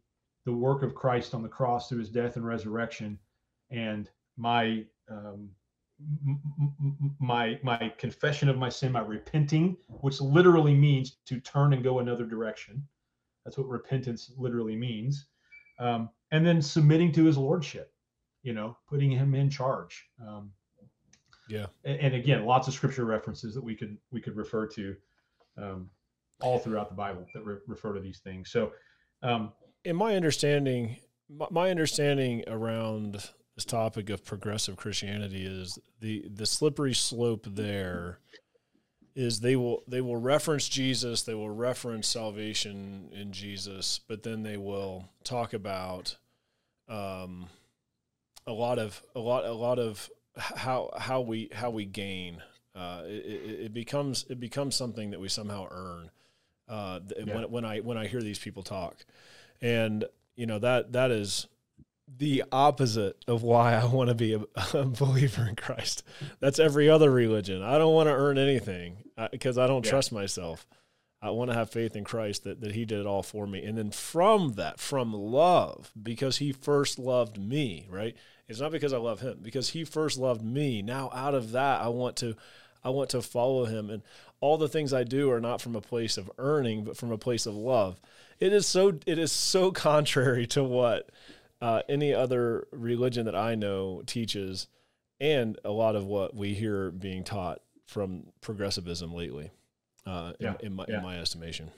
[0.48, 3.20] the work of christ on the cross through his death and resurrection
[3.70, 5.50] and my um,
[7.20, 12.00] my my confession of my sin, my repenting, which literally means to turn and go
[12.00, 12.88] another direction.
[13.44, 15.28] That's what repentance literally means.
[15.80, 17.94] Um, and then submitting to his lordship,
[18.44, 20.06] you know, putting him in charge.
[20.22, 20.52] Um,
[21.50, 21.68] yeah.
[21.86, 24.96] And, and, again, lots of scripture references that we could we could refer to
[25.58, 25.90] um,
[26.42, 28.52] all throughout the Bible that re- refer to these things.
[28.52, 28.74] So,
[29.24, 29.54] um,
[29.88, 30.98] in my understanding,
[31.30, 38.20] my, understanding around this topic of progressive Christianity is the the slippery slope there
[39.16, 44.44] is they will they will reference Jesus, they will reference salvation in Jesus, but then
[44.44, 46.18] they will talk about
[46.90, 47.48] um,
[48.46, 52.44] a lot of a lot a lot of how how we how we gain.
[52.76, 56.12] Uh, it, it, becomes it becomes something that we somehow earn
[56.68, 57.34] uh, yeah.
[57.34, 58.98] when when I when I hear these people talk,
[59.62, 60.06] and
[60.36, 61.48] you know that that is
[62.18, 64.42] the opposite of why I want to be a,
[64.74, 66.04] a, believer in Christ.
[66.40, 67.62] That's every other religion.
[67.62, 68.98] I don't want to earn anything
[69.32, 69.92] because uh, I don't yeah.
[69.92, 70.66] trust myself.
[71.22, 73.64] I want to have faith in Christ that, that He did it all for me.
[73.64, 78.16] And then from that, from love, because He first loved me, right?
[78.48, 80.82] It's not because I love Him, because He first loved me.
[80.82, 82.36] Now out of that, I want to
[82.84, 83.90] I want to follow Him.
[83.90, 84.04] And
[84.40, 87.18] all the things I do are not from a place of earning, but from a
[87.18, 88.00] place of love.
[88.40, 91.10] It is so it is so contrary to what
[91.62, 94.68] uh, any other religion that I know teaches,
[95.20, 99.52] and a lot of what we hear being taught from progressivism lately,
[100.06, 100.98] uh, yeah, in, in, my, yeah.
[100.98, 101.72] in my estimation.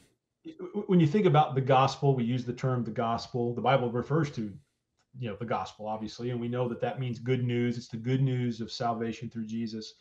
[0.88, 3.53] When you think about the gospel, we use the term the gospel.
[3.53, 4.51] The Bible refers to,
[5.18, 7.78] you know, the gospel, obviously, and we know that that means good news.
[7.78, 9.93] It's the good news of salvation through Jesus.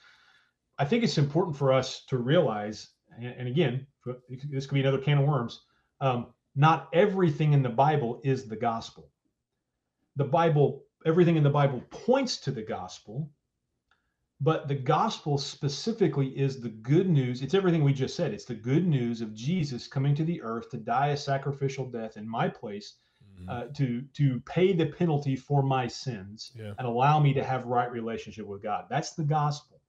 [0.78, 3.86] I think it's important for us to realize, and, and again,
[4.50, 5.62] this could be another can of worms.
[6.00, 6.28] Um,
[6.58, 9.10] not everything in the Bible is the gospel
[10.18, 13.30] the Bible, everything in the Bible points to the gospel,
[14.40, 17.40] but the gospel specifically is the good news.
[17.40, 18.34] It's everything we just said.
[18.34, 22.16] It's the good news of Jesus coming to the earth to die a sacrificial death
[22.16, 22.96] in my place,
[23.40, 23.48] mm-hmm.
[23.48, 26.72] uh, to to pay the penalty for my sins yeah.
[26.78, 28.86] and allow me to have right relationship with God.
[28.90, 29.80] That's the gospel.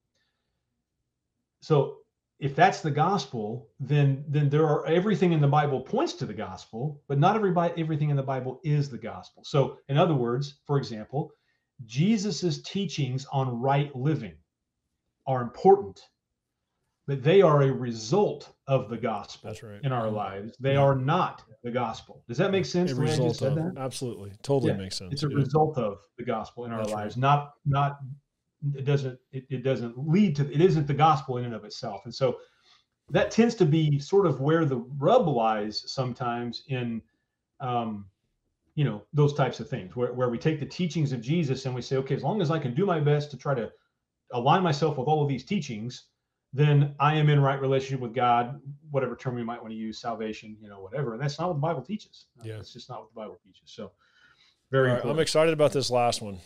[1.61, 1.97] So
[2.39, 6.33] if that's the gospel, then then there are everything in the Bible points to the
[6.33, 9.43] gospel, but not everybody everything in the Bible is the gospel.
[9.45, 11.31] So, in other words, for example,
[11.85, 14.35] Jesus's teachings on right living
[15.27, 15.99] are important,
[17.07, 19.81] but they are a result of the gospel right.
[19.83, 20.53] in our lives.
[20.61, 20.81] They yeah.
[20.81, 22.23] are not the gospel.
[22.29, 22.91] Does that make sense?
[22.91, 24.77] A result of, absolutely, totally yeah.
[24.77, 25.11] makes sense.
[25.11, 25.35] It's a yeah.
[25.35, 27.21] result of the gospel in our That's lives, right.
[27.21, 27.99] not not
[28.75, 32.01] it doesn't it, it doesn't lead to it isn't the gospel in and of itself.
[32.05, 32.37] And so
[33.09, 37.01] that tends to be sort of where the rub lies sometimes in
[37.59, 38.05] um,
[38.75, 41.75] you know those types of things where, where we take the teachings of jesus and
[41.75, 43.69] we say okay as long as i can do my best to try to
[44.31, 46.05] align myself with all of these teachings
[46.53, 49.99] then i am in right relationship with god whatever term we might want to use
[49.99, 51.13] salvation you know whatever.
[51.13, 52.25] And that's not what the bible teaches.
[52.43, 52.57] Yeah.
[52.57, 53.71] It's just not what the bible teaches.
[53.71, 53.91] So
[54.71, 56.39] very right, i'm excited about this last one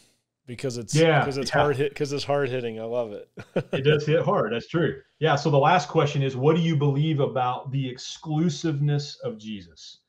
[0.45, 1.61] because it's yeah because it's yeah.
[1.61, 2.79] hard hit because it's hard hitting.
[2.79, 3.29] I love it.
[3.71, 4.53] it does hit hard.
[4.53, 5.01] That's true.
[5.19, 5.35] Yeah.
[5.35, 9.99] So the last question is, what do you believe about the exclusiveness of Jesus?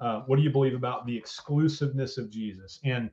[0.00, 2.80] Uh, what do you believe about the exclusiveness of Jesus?
[2.84, 3.10] And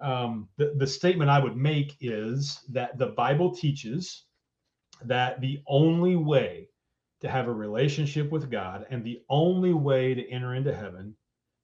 [0.00, 4.24] um, the the statement I would make is that the Bible teaches
[5.04, 6.68] that the only way
[7.20, 11.14] to have a relationship with God and the only way to enter into heaven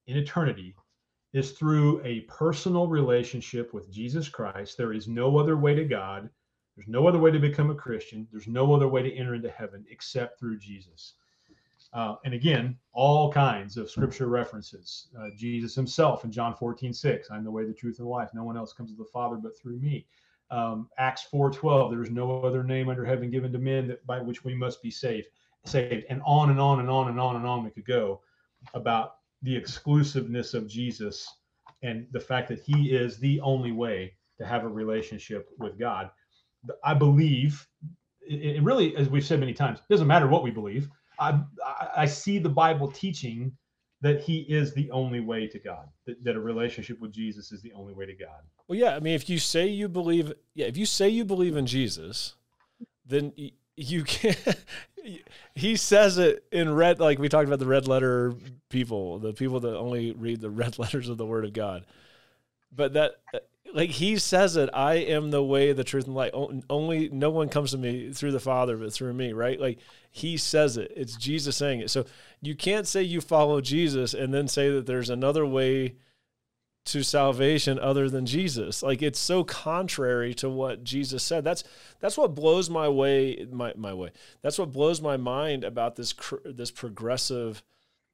[0.06, 0.74] in eternity
[1.34, 4.78] is through a personal relationship with Jesus Christ.
[4.78, 6.30] There is no other way to God.
[6.76, 8.28] There's no other way to become a Christian.
[8.30, 11.14] There's no other way to enter into heaven except through Jesus.
[11.92, 15.08] Uh, and again, all kinds of scripture references.
[15.20, 18.30] Uh, Jesus himself in John 14, 6, I'm the way, the truth, and the life.
[18.32, 20.06] No one else comes to the Father but through me.
[20.52, 24.06] Um, Acts 4, 12, there is no other name under heaven given to men that
[24.06, 25.28] by which we must be saved.
[25.64, 26.04] Saved.
[26.10, 28.20] And on and on and on and on and on we could go
[28.72, 31.32] about the exclusiveness of Jesus
[31.82, 36.10] and the fact that he is the only way to have a relationship with God.
[36.82, 37.66] I believe,
[38.22, 40.88] it really, as we've said many times, doesn't matter what we believe.
[41.20, 41.40] I,
[41.94, 43.52] I see the Bible teaching
[44.00, 47.62] that he is the only way to God, that, that a relationship with Jesus is
[47.62, 48.42] the only way to God.
[48.66, 48.96] Well, yeah.
[48.96, 52.34] I mean, if you say you believe, yeah, if you say you believe in Jesus,
[53.06, 53.32] then
[53.76, 54.38] you can't
[55.54, 58.34] he says it in red like we talked about the red letter
[58.68, 61.84] people the people that only read the red letters of the word of god.
[62.76, 63.12] But that
[63.72, 66.32] like he says it i am the way the truth and light
[66.68, 69.60] only no one comes to me through the father but through me right?
[69.60, 69.78] Like
[70.10, 70.92] he says it.
[70.96, 71.90] It's jesus saying it.
[71.90, 72.04] So
[72.40, 75.94] you can't say you follow jesus and then say that there's another way
[76.86, 78.82] to salvation other than Jesus.
[78.82, 81.44] Like it's so contrary to what Jesus said.
[81.44, 81.64] That's
[82.00, 84.12] that's what blows my way my my way.
[84.42, 86.14] That's what blows my mind about this
[86.44, 87.62] this progressive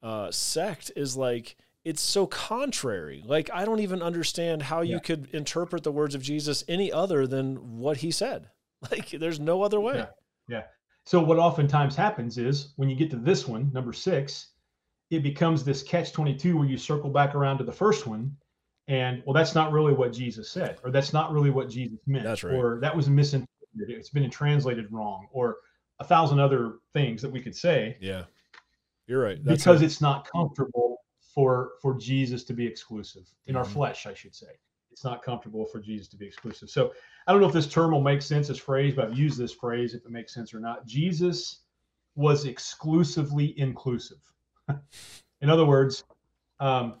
[0.01, 3.23] uh, sect is like it's so contrary.
[3.25, 7.27] Like I don't even understand how you could interpret the words of Jesus any other
[7.27, 8.49] than what he said.
[8.89, 9.97] Like there's no other way.
[9.97, 10.07] Yeah.
[10.47, 10.63] yeah.
[11.05, 14.47] So what oftentimes happens is when you get to this one, number 6,
[15.11, 18.35] it becomes this catch 22 where you circle back around to the first one
[18.91, 22.23] and well that's not really what jesus said or that's not really what jesus meant
[22.23, 22.53] that's right.
[22.53, 23.47] or that was misinterpreted
[23.97, 25.57] it's been translated wrong or
[26.01, 27.95] a thousand other things that we could say.
[28.01, 28.23] Yeah.
[29.07, 29.37] You're right.
[29.43, 29.85] That's because it.
[29.85, 30.97] it's not comfortable
[31.33, 33.59] for for jesus to be exclusive in mm-hmm.
[33.59, 34.47] our flesh i should say.
[34.91, 36.69] It's not comfortable for jesus to be exclusive.
[36.69, 36.91] So
[37.27, 39.53] i don't know if this term will make sense as phrase but i've used this
[39.53, 40.85] phrase if it makes sense or not.
[40.85, 41.59] Jesus
[42.15, 44.17] was exclusively inclusive.
[45.41, 46.03] In other words
[46.59, 46.95] um,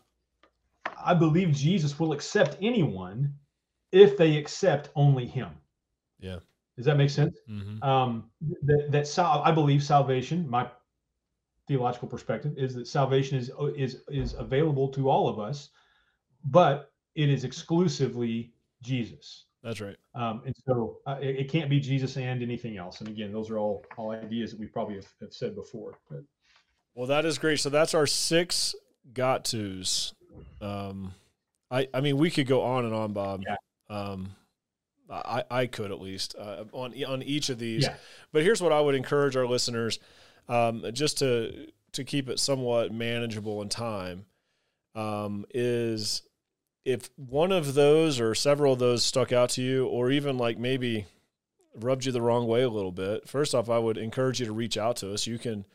[1.05, 3.33] I believe Jesus will accept anyone
[3.91, 5.49] if they accept only Him.
[6.19, 6.39] Yeah.
[6.77, 7.37] Does that make sense?
[7.49, 7.83] Mm-hmm.
[7.83, 8.29] Um,
[8.63, 10.49] that that sal- I believe salvation.
[10.49, 10.69] My
[11.67, 15.69] theological perspective is that salvation is is is available to all of us,
[16.45, 19.45] but it is exclusively Jesus.
[19.63, 19.97] That's right.
[20.15, 22.99] Um, and so uh, it, it, can't be Jesus and anything else.
[22.99, 25.99] And again, those are all all ideas that we probably have, have said before.
[26.09, 26.23] But.
[26.95, 27.59] Well, that is great.
[27.59, 28.73] So that's our six
[29.13, 30.13] got tos
[30.61, 31.13] um,
[31.69, 33.43] I I mean, we could go on and on, Bob.
[33.45, 33.55] Yeah.
[33.89, 34.35] Um,
[35.09, 37.83] I I could at least uh, on on each of these.
[37.83, 37.95] Yeah.
[38.31, 39.99] But here's what I would encourage our listeners,
[40.47, 44.25] um, just to to keep it somewhat manageable in time,
[44.95, 46.23] um, is
[46.85, 50.57] if one of those or several of those stuck out to you, or even like
[50.57, 51.05] maybe
[51.75, 53.27] rubbed you the wrong way a little bit.
[53.27, 55.27] First off, I would encourage you to reach out to us.
[55.27, 55.65] You can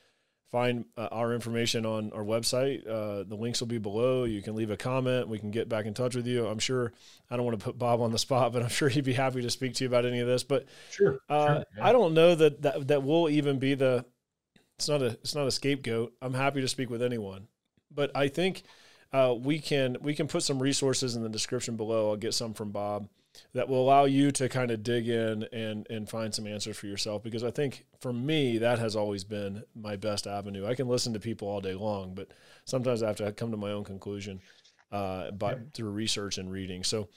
[0.56, 2.80] find uh, our information on our website.
[2.88, 4.24] Uh, the links will be below.
[4.24, 5.28] You can leave a comment.
[5.28, 6.46] We can get back in touch with you.
[6.46, 6.94] I'm sure
[7.30, 9.42] I don't want to put Bob on the spot, but I'm sure he'd be happy
[9.42, 10.44] to speak to you about any of this.
[10.44, 11.86] But sure, uh, sure yeah.
[11.86, 14.06] I don't know that, that that will even be the.
[14.78, 16.14] It's not a it's not a scapegoat.
[16.22, 17.48] I'm happy to speak with anyone,
[17.90, 18.62] but I think
[19.12, 22.08] uh, we can we can put some resources in the description below.
[22.08, 23.08] I'll get some from Bob
[23.54, 26.86] that will allow you to kind of dig in and and find some answers for
[26.86, 30.66] yourself because I think for me that has always been my best avenue.
[30.66, 32.28] I can listen to people all day long, but
[32.64, 34.40] sometimes I have to come to my own conclusion
[34.92, 35.58] uh, by yeah.
[35.74, 36.84] through research and reading.
[36.84, 37.08] So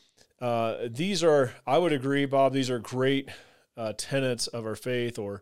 [0.42, 2.54] uh, these are, I would agree, Bob.
[2.54, 3.30] These are great
[3.78, 5.42] uh, tenets of our faith, or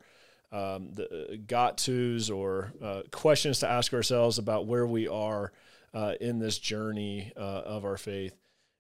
[0.52, 5.52] um, the uh, got tos, or uh, questions to ask ourselves about where we are
[5.94, 8.36] uh, in this journey of our faith.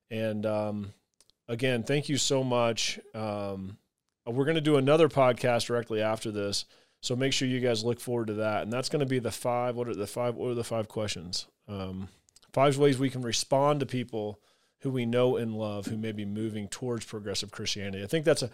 [0.10, 0.94] And um,
[1.48, 3.00] again, thank you so much.
[3.14, 3.78] Um,
[4.26, 6.66] we're going to do another podcast directly after this,
[7.02, 8.64] so make sure you guys look forward to that.
[8.64, 9.76] And that's going to be the five.
[9.76, 10.36] What are the five?
[10.36, 11.48] What are the five questions?
[11.68, 12.10] Um,
[12.54, 14.40] five ways we can respond to people
[14.82, 18.04] who we know and love who may be moving towards progressive Christianity.
[18.04, 18.50] I think that's a.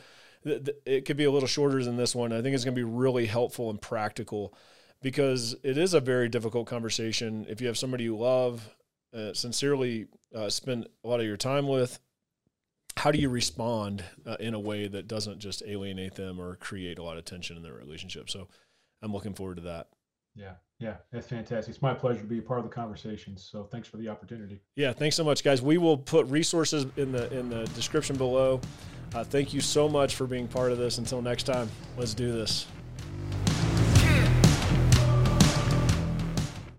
[0.45, 2.33] It could be a little shorter than this one.
[2.33, 4.53] I think it's going to be really helpful and practical
[5.01, 7.45] because it is a very difficult conversation.
[7.47, 8.69] If you have somebody you love,
[9.15, 11.97] uh, sincerely uh, spend a lot of your time with,
[12.97, 16.99] how do you respond uh, in a way that doesn't just alienate them or create
[16.99, 18.29] a lot of tension in their relationship?
[18.29, 18.47] So
[19.01, 19.87] I'm looking forward to that.
[20.35, 21.73] Yeah, yeah, that's fantastic.
[21.73, 23.37] It's my pleasure to be a part of the conversation.
[23.37, 24.61] So thanks for the opportunity.
[24.75, 25.61] Yeah, thanks so much, guys.
[25.61, 28.59] We will put resources in the in the description below.
[29.13, 30.97] Uh, thank you so much for being part of this.
[30.97, 32.65] Until next time, let's do this.